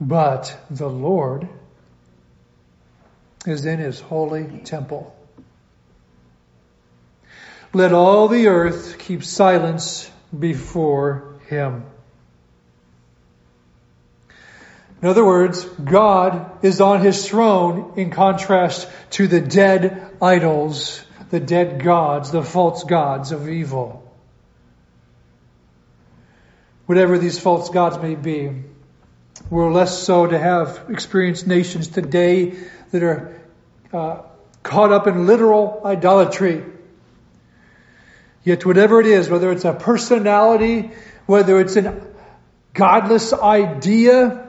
But 0.01 0.57
the 0.71 0.89
Lord 0.89 1.47
is 3.45 3.63
in 3.67 3.77
his 3.77 3.99
holy 3.99 4.61
temple. 4.63 5.15
Let 7.73 7.91
all 7.91 8.27
the 8.27 8.47
earth 8.47 8.99
keep 8.99 9.23
silence 9.23 10.09
before 10.37 11.39
him. 11.47 11.83
In 15.01 15.09
other 15.09 15.25
words, 15.25 15.65
God 15.65 16.63
is 16.63 16.79
on 16.79 17.01
his 17.01 17.27
throne 17.27 17.93
in 17.97 18.11
contrast 18.11 18.87
to 19.11 19.27
the 19.27 19.41
dead 19.41 20.15
idols, 20.21 21.03
the 21.29 21.39
dead 21.39 21.83
gods, 21.83 22.31
the 22.31 22.43
false 22.43 22.83
gods 22.83 23.31
of 23.31 23.49
evil. 23.49 23.99
Whatever 26.85 27.17
these 27.17 27.39
false 27.39 27.69
gods 27.69 27.97
may 27.97 28.15
be, 28.15 28.63
we're 29.49 29.71
less 29.71 30.03
so 30.03 30.27
to 30.27 30.37
have 30.37 30.85
experienced 30.89 31.47
nations 31.47 31.87
today 31.87 32.55
that 32.91 33.03
are 33.03 33.41
uh, 33.91 34.21
caught 34.61 34.93
up 34.93 35.07
in 35.07 35.25
literal 35.25 35.81
idolatry. 35.83 36.63
Yet, 38.43 38.65
whatever 38.65 38.99
it 38.99 39.07
is, 39.07 39.29
whether 39.29 39.51
it's 39.51 39.65
a 39.65 39.73
personality, 39.73 40.91
whether 41.25 41.59
it's 41.59 41.75
a 41.75 42.01
godless 42.73 43.33
idea, 43.33 44.43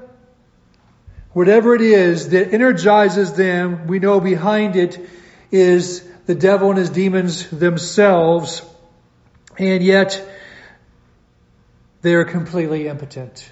Whatever 1.34 1.74
it 1.74 1.80
is 1.80 2.28
that 2.28 2.54
energizes 2.54 3.32
them, 3.32 3.88
we 3.88 3.98
know 3.98 4.20
behind 4.20 4.76
it 4.76 5.04
is 5.50 6.08
the 6.26 6.34
devil 6.36 6.70
and 6.70 6.78
his 6.78 6.90
demons 6.90 7.50
themselves, 7.50 8.62
and 9.58 9.82
yet 9.82 10.24
they 12.02 12.14
are 12.14 12.24
completely 12.24 12.86
impotent. 12.86 13.50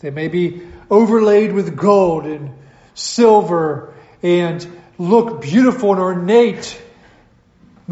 They 0.00 0.10
may 0.10 0.26
be 0.26 0.62
overlaid 0.90 1.52
with 1.52 1.76
gold 1.76 2.26
and 2.26 2.50
silver 2.94 3.94
and 4.20 4.66
look 4.98 5.42
beautiful 5.42 5.92
and 5.92 6.00
ornate, 6.00 6.82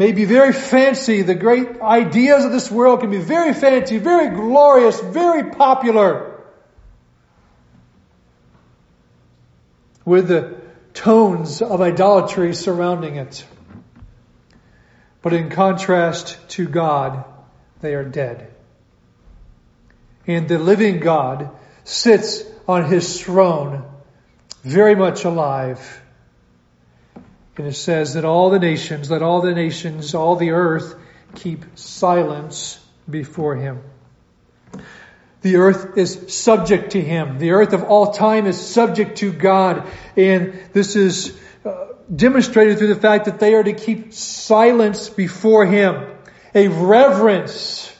may 0.01 0.13
be 0.13 0.25
very 0.25 0.51
fancy. 0.51 1.21
The 1.21 1.35
great 1.35 1.79
ideas 1.79 2.43
of 2.43 2.51
this 2.51 2.71
world 2.71 3.01
can 3.01 3.11
be 3.11 3.19
very 3.19 3.53
fancy, 3.53 3.99
very 3.99 4.35
glorious, 4.35 4.99
very 4.99 5.51
popular. 5.51 6.27
with 10.03 10.27
the 10.27 10.59
tones 10.95 11.61
of 11.61 11.79
idolatry 11.79 12.55
surrounding 12.55 13.17
it. 13.17 13.45
But 15.21 15.33
in 15.33 15.51
contrast 15.51 16.39
to 16.55 16.67
God, 16.67 17.23
they 17.81 17.93
are 17.93 18.03
dead. 18.03 18.51
And 20.25 20.49
the 20.49 20.57
living 20.57 20.99
God 20.99 21.51
sits 21.83 22.43
on 22.67 22.85
his 22.85 23.21
throne, 23.21 23.85
very 24.63 24.95
much 24.95 25.23
alive. 25.23 26.00
And 27.57 27.67
it 27.67 27.75
says 27.75 28.13
that 28.13 28.25
all 28.25 28.49
the 28.49 28.59
nations, 28.59 29.11
let 29.11 29.21
all 29.21 29.41
the 29.41 29.53
nations, 29.53 30.15
all 30.15 30.35
the 30.35 30.51
earth 30.51 30.95
keep 31.35 31.65
silence 31.75 32.79
before 33.09 33.55
him. 33.55 33.81
The 35.41 35.55
earth 35.55 35.97
is 35.97 36.33
subject 36.33 36.91
to 36.91 37.01
Him. 37.01 37.39
The 37.39 37.51
earth 37.51 37.73
of 37.73 37.83
all 37.83 38.13
time 38.13 38.45
is 38.45 38.59
subject 38.59 39.17
to 39.17 39.33
God. 39.33 39.87
And 40.15 40.59
this 40.71 40.95
is 40.95 41.37
uh, 41.65 41.87
demonstrated 42.15 42.77
through 42.77 42.93
the 42.93 42.99
fact 42.99 43.25
that 43.25 43.39
they 43.39 43.55
are 43.55 43.63
to 43.63 43.73
keep 43.73 44.13
silence 44.13 45.09
before 45.09 45.65
Him. 45.65 46.07
A 46.53 46.67
reverence. 46.67 47.91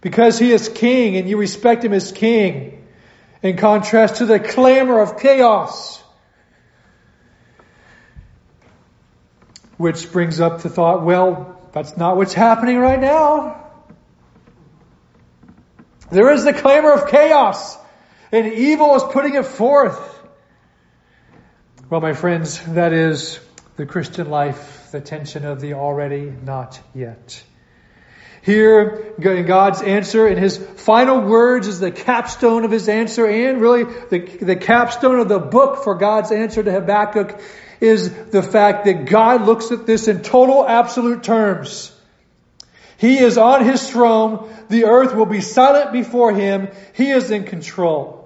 Because 0.00 0.38
He 0.38 0.52
is 0.52 0.68
King 0.68 1.16
and 1.16 1.28
you 1.28 1.38
respect 1.38 1.84
Him 1.84 1.92
as 1.92 2.12
King. 2.12 2.86
In 3.42 3.56
contrast 3.56 4.16
to 4.16 4.26
the 4.26 4.38
clamor 4.38 5.00
of 5.00 5.18
chaos. 5.18 5.99
Which 9.80 10.12
brings 10.12 10.40
up 10.40 10.60
the 10.60 10.68
thought, 10.68 11.04
well, 11.04 11.58
that's 11.72 11.96
not 11.96 12.18
what's 12.18 12.34
happening 12.34 12.76
right 12.76 13.00
now. 13.00 13.64
There 16.10 16.30
is 16.34 16.44
the 16.44 16.52
clamor 16.52 16.92
of 16.92 17.08
chaos, 17.08 17.78
and 18.30 18.52
evil 18.52 18.94
is 18.96 19.02
putting 19.04 19.36
it 19.36 19.46
forth. 19.46 19.98
Well, 21.88 22.02
my 22.02 22.12
friends, 22.12 22.60
that 22.74 22.92
is 22.92 23.40
the 23.76 23.86
Christian 23.86 24.28
life, 24.28 24.90
the 24.92 25.00
tension 25.00 25.46
of 25.46 25.62
the 25.62 25.72
already 25.72 26.30
not 26.30 26.78
yet. 26.94 27.42
Here, 28.42 29.14
God's 29.18 29.80
answer 29.80 30.28
in 30.28 30.36
His 30.36 30.58
final 30.58 31.22
words 31.22 31.66
is 31.68 31.80
the 31.80 31.90
capstone 31.90 32.66
of 32.66 32.70
His 32.70 32.86
answer 32.90 33.26
and 33.26 33.62
really 33.62 33.84
the, 33.84 34.18
the 34.44 34.56
capstone 34.56 35.20
of 35.20 35.28
the 35.30 35.38
book 35.38 35.84
for 35.84 35.94
God's 35.94 36.32
answer 36.32 36.62
to 36.62 36.70
Habakkuk 36.70 37.40
is 37.80 38.12
the 38.26 38.42
fact 38.42 38.84
that 38.84 39.06
God 39.06 39.46
looks 39.46 39.70
at 39.70 39.86
this 39.86 40.08
in 40.08 40.22
total 40.22 40.66
absolute 40.66 41.22
terms. 41.22 41.96
He 42.98 43.18
is 43.18 43.38
on 43.38 43.64
His 43.64 43.88
throne. 43.88 44.54
The 44.68 44.84
earth 44.84 45.14
will 45.14 45.26
be 45.26 45.40
silent 45.40 45.92
before 45.92 46.32
him. 46.32 46.68
He 46.92 47.10
is 47.10 47.30
in 47.30 47.44
control. 47.44 48.20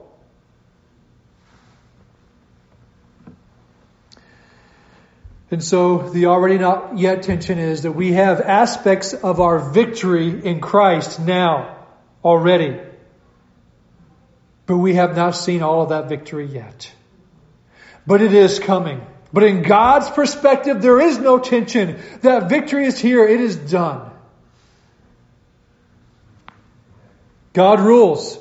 And 5.50 5.62
so 5.62 6.08
the 6.10 6.26
already 6.26 6.58
not 6.58 6.98
yet 6.98 7.22
tension 7.22 7.60
is 7.60 7.82
that 7.82 7.92
we 7.92 8.14
have 8.14 8.40
aspects 8.40 9.14
of 9.14 9.40
our 9.40 9.60
victory 9.60 10.44
in 10.44 10.60
Christ 10.60 11.20
now 11.20 11.76
already. 12.24 12.80
But 14.66 14.78
we 14.78 14.94
have 14.94 15.14
not 15.14 15.36
seen 15.36 15.62
all 15.62 15.82
of 15.82 15.90
that 15.90 16.08
victory 16.08 16.46
yet. 16.46 16.92
But 18.04 18.20
it 18.20 18.34
is 18.34 18.58
coming. 18.58 19.06
But 19.34 19.42
in 19.42 19.62
God's 19.62 20.08
perspective, 20.10 20.80
there 20.80 21.00
is 21.00 21.18
no 21.18 21.40
tension. 21.40 22.00
That 22.20 22.48
victory 22.48 22.86
is 22.86 23.00
here. 23.00 23.26
It 23.26 23.40
is 23.40 23.56
done. 23.56 24.12
God 27.52 27.80
rules. 27.80 28.38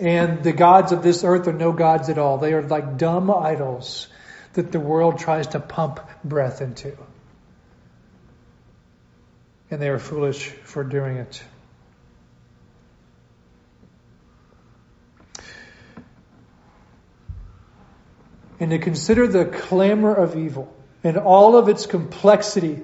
And 0.00 0.42
the 0.42 0.54
gods 0.54 0.92
of 0.92 1.02
this 1.02 1.22
earth 1.22 1.46
are 1.46 1.52
no 1.52 1.72
gods 1.72 2.08
at 2.08 2.16
all. 2.16 2.38
They 2.38 2.54
are 2.54 2.62
like 2.62 2.96
dumb 2.96 3.30
idols 3.30 4.08
that 4.54 4.72
the 4.72 4.80
world 4.80 5.18
tries 5.18 5.48
to 5.48 5.60
pump 5.60 6.00
breath 6.24 6.62
into. 6.62 6.96
And 9.70 9.82
they 9.82 9.90
are 9.90 9.98
foolish 9.98 10.48
for 10.48 10.82
doing 10.82 11.18
it. 11.18 11.44
And 18.60 18.70
to 18.70 18.78
consider 18.78 19.26
the 19.26 19.44
clamor 19.44 20.14
of 20.14 20.36
evil 20.36 20.72
and 21.02 21.16
all 21.16 21.56
of 21.56 21.68
its 21.68 21.86
complexity 21.86 22.82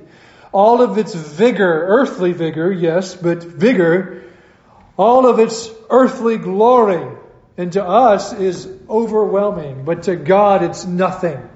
all 0.53 0.83
of 0.83 0.99
its 0.99 1.15
vigor, 1.15 1.87
earthly 1.87 2.33
vigor, 2.33 2.73
yes, 2.73 3.15
but 3.15 3.43
vigor, 3.43 4.25
all 4.99 5.27
of 5.27 5.39
its 5.39 5.71
earthly 5.89 6.39
glory, 6.39 7.17
and 7.57 7.73
to 7.73 7.85
us 7.85 8.33
is 8.33 8.69
overwhelming, 8.89 9.85
but 9.85 10.05
to 10.05 10.17
God 10.17 10.63
it's 10.63 10.85
nothing. 10.85 11.49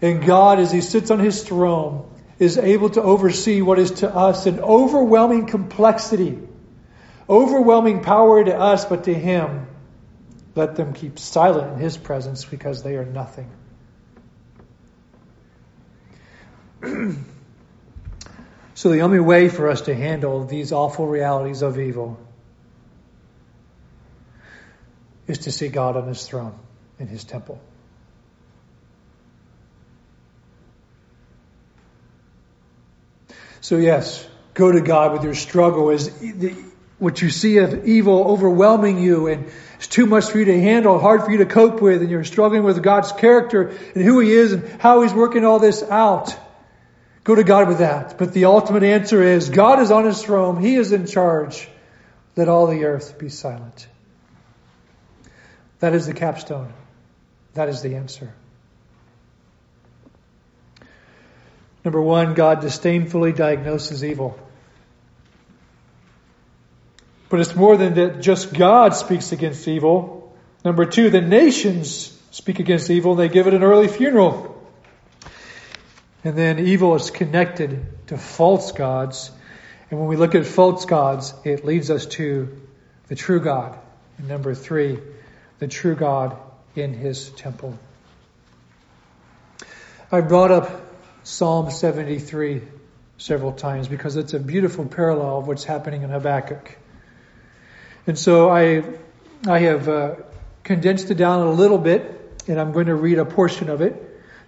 And 0.00 0.24
God, 0.24 0.60
as 0.60 0.72
He 0.72 0.80
sits 0.80 1.10
on 1.10 1.18
His 1.18 1.42
throne, 1.42 2.10
is 2.38 2.56
able 2.56 2.90
to 2.90 3.02
oversee 3.02 3.62
what 3.62 3.78
is 3.78 3.90
to 3.90 4.14
us 4.14 4.46
an 4.46 4.60
overwhelming 4.60 5.46
complexity, 5.46 6.38
overwhelming 7.28 8.02
power 8.02 8.42
to 8.42 8.56
us, 8.58 8.84
but 8.84 9.04
to 9.04 9.14
Him, 9.14 9.66
let 10.58 10.74
them 10.74 10.92
keep 10.92 11.20
silent 11.20 11.74
in 11.74 11.78
his 11.78 11.96
presence 11.96 12.44
because 12.44 12.82
they 12.82 12.96
are 12.96 13.04
nothing. 13.04 13.48
so, 18.74 18.90
the 18.90 19.02
only 19.02 19.20
way 19.20 19.48
for 19.50 19.70
us 19.70 19.82
to 19.82 19.94
handle 19.94 20.44
these 20.44 20.72
awful 20.72 21.06
realities 21.06 21.62
of 21.62 21.78
evil 21.78 22.18
is 25.28 25.38
to 25.38 25.52
see 25.52 25.68
God 25.68 25.96
on 25.96 26.08
his 26.08 26.26
throne 26.26 26.58
in 26.98 27.06
his 27.06 27.22
temple. 27.22 27.60
So, 33.60 33.76
yes, 33.76 34.26
go 34.54 34.72
to 34.72 34.80
God 34.80 35.12
with 35.12 35.22
your 35.22 35.36
struggle 35.36 35.90
as 35.90 36.10
the 36.18 36.56
what 36.98 37.22
you 37.22 37.30
see 37.30 37.58
of 37.58 37.86
evil 37.86 38.24
overwhelming 38.24 38.98
you 38.98 39.28
and 39.28 39.50
it's 39.78 39.86
too 39.86 40.06
much 40.06 40.30
for 40.30 40.40
you 40.40 40.46
to 40.46 40.60
handle, 40.60 40.98
hard 40.98 41.22
for 41.22 41.30
you 41.30 41.38
to 41.38 41.46
cope 41.46 41.80
with, 41.80 42.02
and 42.02 42.10
you're 42.10 42.24
struggling 42.24 42.64
with 42.64 42.82
God's 42.82 43.12
character 43.12 43.68
and 43.68 44.04
who 44.04 44.18
He 44.18 44.32
is 44.32 44.52
and 44.52 44.68
how 44.80 45.02
He's 45.02 45.14
working 45.14 45.44
all 45.44 45.60
this 45.60 45.84
out. 45.84 46.36
Go 47.22 47.36
to 47.36 47.44
God 47.44 47.68
with 47.68 47.78
that. 47.78 48.18
But 48.18 48.32
the 48.32 48.46
ultimate 48.46 48.82
answer 48.82 49.22
is 49.22 49.50
God 49.50 49.80
is 49.80 49.92
on 49.92 50.04
His 50.04 50.20
throne. 50.20 50.60
He 50.60 50.74
is 50.74 50.90
in 50.90 51.06
charge. 51.06 51.68
Let 52.34 52.48
all 52.48 52.66
the 52.66 52.86
earth 52.86 53.18
be 53.18 53.28
silent. 53.28 53.86
That 55.78 55.94
is 55.94 56.06
the 56.06 56.14
capstone. 56.14 56.72
That 57.54 57.68
is 57.68 57.80
the 57.80 57.94
answer. 57.94 58.34
Number 61.84 62.02
one, 62.02 62.34
God 62.34 62.60
disdainfully 62.60 63.32
diagnoses 63.32 64.04
evil. 64.04 64.38
But 67.28 67.40
it's 67.40 67.54
more 67.54 67.76
than 67.76 67.94
that 67.94 68.20
just 68.20 68.52
God 68.52 68.94
speaks 68.94 69.32
against 69.32 69.68
evil. 69.68 70.36
Number 70.64 70.86
two, 70.86 71.10
the 71.10 71.20
nations 71.20 72.14
speak 72.30 72.58
against 72.60 72.90
evil 72.90 73.14
they 73.14 73.28
give 73.28 73.46
it 73.46 73.54
an 73.54 73.62
early 73.62 73.88
funeral. 73.88 74.54
And 76.24 76.36
then 76.36 76.58
evil 76.58 76.94
is 76.94 77.10
connected 77.10 77.86
to 78.08 78.18
false 78.18 78.72
gods. 78.72 79.30
And 79.90 79.98
when 79.98 80.08
we 80.08 80.16
look 80.16 80.34
at 80.34 80.46
false 80.46 80.84
gods, 80.84 81.32
it 81.44 81.64
leads 81.64 81.90
us 81.90 82.06
to 82.06 82.60
the 83.06 83.14
true 83.14 83.40
God. 83.40 83.78
And 84.18 84.28
number 84.28 84.54
three, 84.54 84.98
the 85.58 85.68
true 85.68 85.94
God 85.94 86.36
in 86.74 86.92
his 86.92 87.30
temple. 87.30 87.78
I 90.10 90.20
brought 90.20 90.50
up 90.50 90.70
Psalm 91.22 91.70
73 91.70 92.62
several 93.18 93.52
times 93.52 93.88
because 93.88 94.16
it's 94.16 94.34
a 94.34 94.40
beautiful 94.40 94.86
parallel 94.86 95.38
of 95.38 95.46
what's 95.46 95.64
happening 95.64 96.02
in 96.02 96.10
Habakkuk. 96.10 96.76
And 98.08 98.18
so 98.18 98.48
I, 98.48 98.84
I 99.46 99.58
have 99.58 99.86
uh, 99.86 100.14
condensed 100.64 101.10
it 101.10 101.16
down 101.16 101.46
a 101.46 101.50
little 101.50 101.76
bit, 101.76 102.42
and 102.48 102.58
I'm 102.58 102.72
going 102.72 102.86
to 102.86 102.94
read 102.94 103.18
a 103.18 103.26
portion 103.26 103.68
of 103.68 103.82
it 103.82 103.94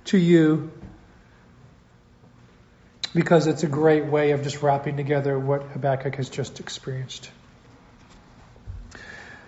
to 0.07 0.17
you 0.17 0.71
because 3.15 3.47
it's 3.47 3.63
a 3.63 3.67
great 3.67 4.07
way 4.07 4.31
of 4.31 4.43
just 4.43 4.63
wrapping 4.63 4.97
together 4.97 5.39
what 5.39 5.63
Habakkuk 5.65 6.15
has 6.15 6.31
just 6.31 6.59
experienced. 6.59 7.31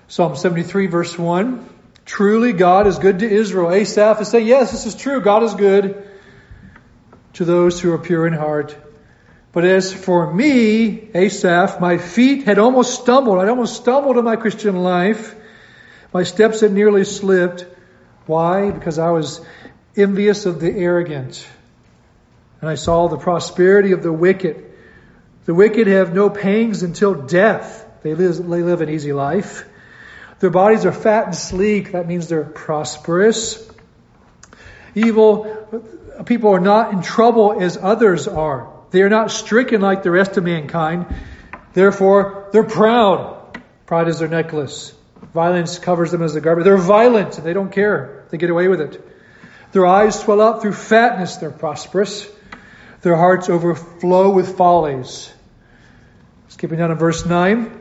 Psalm 0.09 0.37
73 0.37 0.89
verse 0.89 1.19
1. 1.19 1.67
Truly 2.05 2.53
God 2.53 2.87
is 2.87 2.99
good 2.99 3.21
to 3.21 3.31
Israel. 3.31 3.73
Asaph 3.73 4.21
is 4.21 4.29
saying, 4.29 4.47
yes, 4.47 4.73
this 4.73 4.85
is 4.85 4.95
true. 4.95 5.23
God 5.23 5.43
is 5.43 5.55
good 5.55 6.07
to 7.33 7.47
those 7.47 7.81
who 7.81 7.91
are 7.95 7.99
pure 7.99 8.27
in 8.27 8.35
heart. 8.35 8.77
But 9.53 9.67
as 9.67 9.93
for 9.93 10.33
me, 10.33 11.11
Asaph, 11.15 11.79
my 11.79 11.99
feet 11.99 12.45
had 12.45 12.59
almost 12.59 13.03
stumbled. 13.03 13.39
I'd 13.39 13.51
almost 13.51 13.77
stumbled 13.77 14.17
in 14.17 14.25
my 14.25 14.37
Christian 14.37 14.77
life. 14.77 15.35
My 16.13 16.23
steps 16.23 16.61
had 16.61 16.73
nearly 16.73 17.05
slipped. 17.05 17.67
Why? 18.27 18.71
Because 18.71 18.99
I 18.99 19.11
was 19.11 19.45
envious 19.95 20.47
of 20.47 20.59
the 20.59 20.71
arrogant. 20.71 21.47
And 22.63 22.71
I 22.71 22.77
saw 22.77 23.09
the 23.09 23.19
prosperity 23.19 23.93
of 23.93 24.03
the 24.03 24.13
wicked. 24.13 24.65
The 25.45 25.55
wicked 25.55 25.87
have 25.87 26.15
no 26.15 26.31
pangs 26.31 26.83
until 26.83 27.15
death. 27.15 27.85
They 28.03 28.15
live, 28.15 28.37
they 28.37 28.63
live 28.63 28.81
an 28.81 28.89
easy 28.89 29.13
life. 29.13 29.69
Their 30.41 30.51
bodies 30.51 30.87
are 30.87 30.93
fat 30.93 31.27
and 31.27 31.35
sleek. 31.35 31.93
That 31.93 32.09
means 32.09 32.29
they're 32.29 32.43
prosperous. 32.45 33.71
Evil 34.95 35.85
people 36.25 36.55
are 36.55 36.61
not 36.61 36.93
in 36.93 37.03
trouble 37.03 37.61
as 37.61 37.77
others 37.77 38.29
are. 38.29 38.72
They 38.93 39.03
are 39.03 39.09
not 39.09 39.31
stricken 39.31 39.81
like 39.81 40.03
the 40.03 40.11
rest 40.11 40.37
of 40.37 40.45
mankind. 40.45 41.07
Therefore, 41.73 42.49
they're 42.53 42.63
proud. 42.63 43.61
Pride 43.87 44.09
is 44.09 44.19
their 44.19 44.29
necklace. 44.29 44.95
Violence 45.35 45.79
covers 45.79 46.11
them 46.11 46.23
as 46.23 46.37
a 46.37 46.41
garment. 46.41 46.67
They're 46.67 46.77
violent 46.77 47.39
and 47.39 47.47
they 47.47 47.55
don't 47.55 47.73
care. 47.73 48.27
They 48.31 48.37
get 48.37 48.51
away 48.51 48.69
with 48.69 48.83
it. 48.83 49.09
Their 49.73 49.87
eyes 49.87 50.21
swell 50.21 50.43
up 50.43 50.61
through 50.61 50.75
fatness. 50.75 51.37
They're 51.37 51.51
prosperous. 51.51 52.29
Their 53.01 53.17
hearts 53.17 53.49
overflow 53.49 54.31
with 54.31 54.59
follies. 54.59 55.33
Skipping 56.49 56.79
down 56.79 56.91
to 56.91 56.95
verse 56.95 57.25
9. 57.25 57.81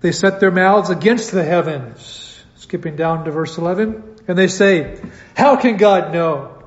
They 0.00 0.12
set 0.12 0.40
their 0.40 0.50
mouths 0.50 0.88
against 0.88 1.32
the 1.32 1.44
heavens. 1.44 2.42
Skipping 2.56 2.96
down 2.96 3.26
to 3.26 3.30
verse 3.30 3.58
11. 3.58 4.20
And 4.26 4.38
they 4.38 4.48
say, 4.48 5.00
How 5.36 5.56
can 5.56 5.76
God 5.76 6.14
know? 6.14 6.64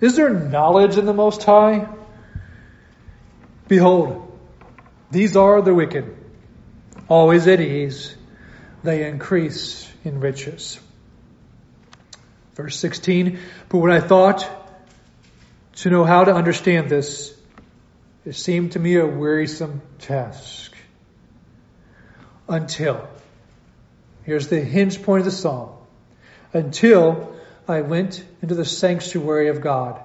Is 0.00 0.16
there 0.16 0.30
knowledge 0.30 0.96
in 0.96 1.04
the 1.04 1.14
Most 1.14 1.42
High? 1.44 1.86
Behold, 3.68 4.38
these 5.10 5.36
are 5.36 5.60
the 5.60 5.74
wicked, 5.74 6.16
always 7.08 7.46
at 7.46 7.60
ease. 7.60 8.14
They 8.82 9.08
increase 9.08 9.90
in 10.04 10.20
riches. 10.20 10.78
Verse 12.54 12.78
16, 12.78 13.38
but 13.68 13.78
when 13.78 13.90
I 13.90 14.00
thought 14.00 14.48
to 15.76 15.90
know 15.90 16.04
how 16.04 16.24
to 16.24 16.32
understand 16.32 16.88
this, 16.88 17.34
it 18.24 18.34
seemed 18.34 18.72
to 18.72 18.78
me 18.78 18.96
a 18.96 19.06
wearisome 19.06 19.82
task. 19.98 20.72
Until, 22.48 23.08
here's 24.24 24.48
the 24.48 24.60
hinge 24.60 25.02
point 25.02 25.20
of 25.20 25.24
the 25.26 25.32
psalm, 25.32 25.70
until 26.52 27.34
I 27.68 27.80
went 27.80 28.24
into 28.40 28.54
the 28.54 28.64
sanctuary 28.64 29.48
of 29.48 29.60
God. 29.60 30.00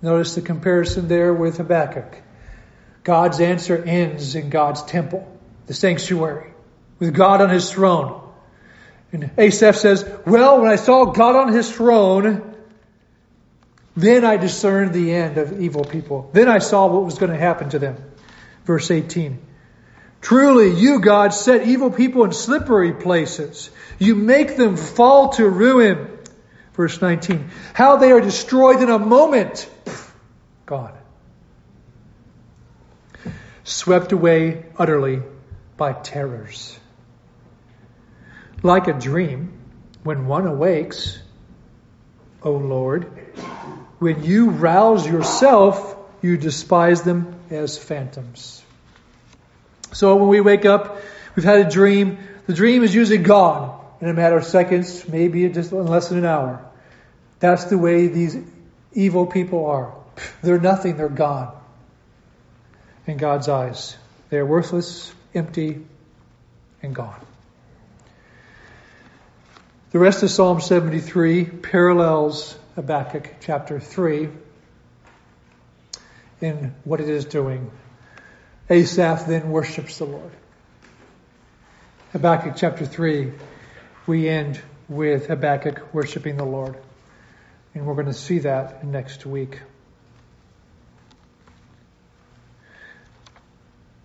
Notice 0.00 0.34
the 0.34 0.42
comparison 0.42 1.08
there 1.08 1.34
with 1.34 1.58
Habakkuk. 1.58 2.22
God's 3.08 3.40
answer 3.40 3.82
ends 3.82 4.34
in 4.34 4.50
God's 4.50 4.82
temple, 4.82 5.26
the 5.64 5.72
sanctuary, 5.72 6.50
with 6.98 7.14
God 7.14 7.40
on 7.40 7.48
his 7.48 7.72
throne. 7.72 8.20
And 9.12 9.30
Asaph 9.38 9.76
says, 9.76 10.06
Well, 10.26 10.60
when 10.60 10.70
I 10.70 10.76
saw 10.76 11.06
God 11.06 11.34
on 11.34 11.54
his 11.54 11.72
throne, 11.72 12.54
then 13.96 14.26
I 14.26 14.36
discerned 14.36 14.92
the 14.92 15.14
end 15.14 15.38
of 15.38 15.58
evil 15.58 15.84
people. 15.86 16.28
Then 16.34 16.50
I 16.50 16.58
saw 16.58 16.86
what 16.86 17.06
was 17.06 17.18
going 17.18 17.32
to 17.32 17.38
happen 17.38 17.70
to 17.70 17.78
them. 17.78 17.96
Verse 18.66 18.90
18. 18.90 19.38
Truly, 20.20 20.78
you, 20.78 21.00
God, 21.00 21.32
set 21.32 21.66
evil 21.66 21.90
people 21.90 22.24
in 22.24 22.32
slippery 22.32 22.92
places. 22.92 23.70
You 23.98 24.16
make 24.16 24.58
them 24.58 24.76
fall 24.76 25.30
to 25.30 25.48
ruin. 25.48 26.18
Verse 26.74 27.00
19. 27.00 27.48
How 27.72 27.96
they 27.96 28.12
are 28.12 28.20
destroyed 28.20 28.82
in 28.82 28.90
a 28.90 28.98
moment. 28.98 29.66
Gone. 30.66 30.97
Swept 33.68 34.12
away 34.12 34.64
utterly 34.78 35.20
by 35.76 35.92
terrors. 35.92 36.80
Like 38.62 38.88
a 38.88 38.94
dream, 38.94 39.52
when 40.02 40.26
one 40.26 40.46
awakes, 40.46 41.18
O 42.42 42.52
Lord, 42.52 43.04
when 43.98 44.24
you 44.24 44.48
rouse 44.48 45.06
yourself, 45.06 45.94
you 46.22 46.38
despise 46.38 47.02
them 47.02 47.34
as 47.50 47.76
phantoms. 47.76 48.62
So 49.92 50.16
when 50.16 50.28
we 50.28 50.40
wake 50.40 50.64
up, 50.64 51.02
we've 51.36 51.44
had 51.44 51.66
a 51.66 51.70
dream. 51.70 52.16
The 52.46 52.54
dream 52.54 52.82
is 52.82 52.94
usually 52.94 53.18
gone 53.18 53.78
in 54.00 54.08
a 54.08 54.14
matter 54.14 54.38
of 54.38 54.44
seconds, 54.44 55.06
maybe 55.06 55.46
just 55.50 55.72
in 55.72 55.86
less 55.86 56.08
than 56.08 56.16
an 56.16 56.24
hour. 56.24 56.64
That's 57.38 57.64
the 57.64 57.76
way 57.76 58.06
these 58.06 58.34
evil 58.94 59.26
people 59.26 59.66
are. 59.66 59.92
They're 60.42 60.58
nothing, 60.58 60.96
they're 60.96 61.10
gone 61.10 61.57
in 63.08 63.16
God's 63.16 63.48
eyes. 63.48 63.96
They 64.28 64.36
are 64.36 64.46
worthless, 64.46 65.12
empty, 65.34 65.84
and 66.82 66.94
gone. 66.94 67.20
The 69.90 69.98
rest 69.98 70.22
of 70.22 70.30
Psalm 70.30 70.60
73 70.60 71.46
parallels 71.46 72.56
Habakkuk 72.74 73.36
chapter 73.40 73.80
3 73.80 74.28
in 76.42 76.74
what 76.84 77.00
it 77.00 77.08
is 77.08 77.24
doing. 77.24 77.70
Asaph 78.68 79.26
then 79.26 79.50
worships 79.50 79.98
the 79.98 80.04
Lord. 80.04 80.30
Habakkuk 82.12 82.54
chapter 82.56 82.84
3, 82.84 83.32
we 84.06 84.28
end 84.28 84.60
with 84.88 85.26
Habakkuk 85.26 85.94
worshiping 85.94 86.36
the 86.36 86.44
Lord. 86.44 86.76
And 87.74 87.86
we're 87.86 87.94
going 87.94 88.06
to 88.06 88.12
see 88.12 88.40
that 88.40 88.84
next 88.84 89.24
week. 89.24 89.58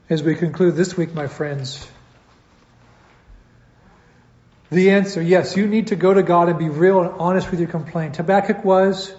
As 0.09 0.21
we 0.21 0.35
conclude 0.35 0.75
this 0.75 0.97
week, 0.97 1.13
my 1.13 1.27
friends, 1.27 1.87
the 4.69 4.91
answer, 4.91 5.21
yes, 5.21 5.55
you 5.55 5.65
need 5.65 5.87
to 5.87 5.95
go 5.95 6.13
to 6.13 6.23
God 6.23 6.49
and 6.49 6.59
be 6.59 6.69
real 6.69 7.01
and 7.01 7.11
honest 7.19 7.49
with 7.49 7.59
your 7.59 7.69
complaint. 7.69 8.17
Habakkuk 8.17 8.65
was, 8.65 9.13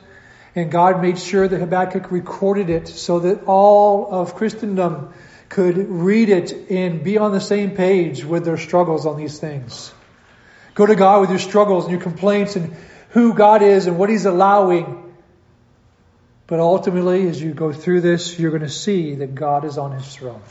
and 0.55 0.71
God 0.71 1.01
made 1.01 1.19
sure 1.19 1.49
that 1.49 1.59
Habakkuk 1.59 2.11
recorded 2.11 2.69
it 2.69 2.89
so 2.89 3.21
that 3.21 3.45
all 3.45 4.13
of 4.13 4.35
Christendom 4.35 5.15
could 5.49 5.77
read 5.77 6.29
it 6.29 6.71
and 6.71 7.03
be 7.03 7.19
on 7.19 7.33
the 7.33 7.41
same 7.41 7.71
page 7.71 8.25
with 8.25 8.45
their 8.45 8.59
struggles 8.59 9.07
on 9.07 9.17
these 9.17 9.39
things. 9.39 9.93
Go 10.75 10.87
to 10.87 10.95
God 10.95 11.23
with 11.23 11.31
your 11.31 11.39
struggles 11.39 11.85
and 11.85 11.93
your 11.93 12.03
complaints 12.03 12.57
and 12.57 12.77
who 13.11 13.33
God 13.33 13.63
is 13.63 13.87
and 13.87 13.99
what 13.99 14.11
He's 14.11 14.27
allowing 14.27 15.05
But 16.47 16.61
ultimately, 16.61 17.27
as 17.29 17.41
you 17.41 17.55
go 17.55 17.73
through 17.73 18.03
this, 18.03 18.39
you're 18.39 18.51
going 18.51 18.63
to 18.63 18.69
see 18.69 19.15
that 19.17 19.35
God 19.35 19.65
is 19.65 19.79
on 19.79 19.93
his 19.93 20.15
throne. 20.15 20.43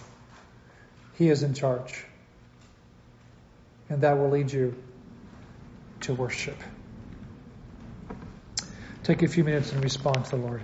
He 1.18 1.30
is 1.30 1.44
in 1.44 1.54
charge. 1.54 2.06
And 3.90 4.02
that 4.02 4.18
will 4.18 4.30
lead 4.30 4.52
you 4.52 4.76
to 6.02 6.14
worship. 6.14 6.58
Take 9.04 9.22
a 9.22 9.28
few 9.28 9.44
minutes 9.44 9.72
and 9.72 9.84
respond 9.84 10.26
to 10.26 10.32
the 10.32 10.38
Lord. 10.38 10.62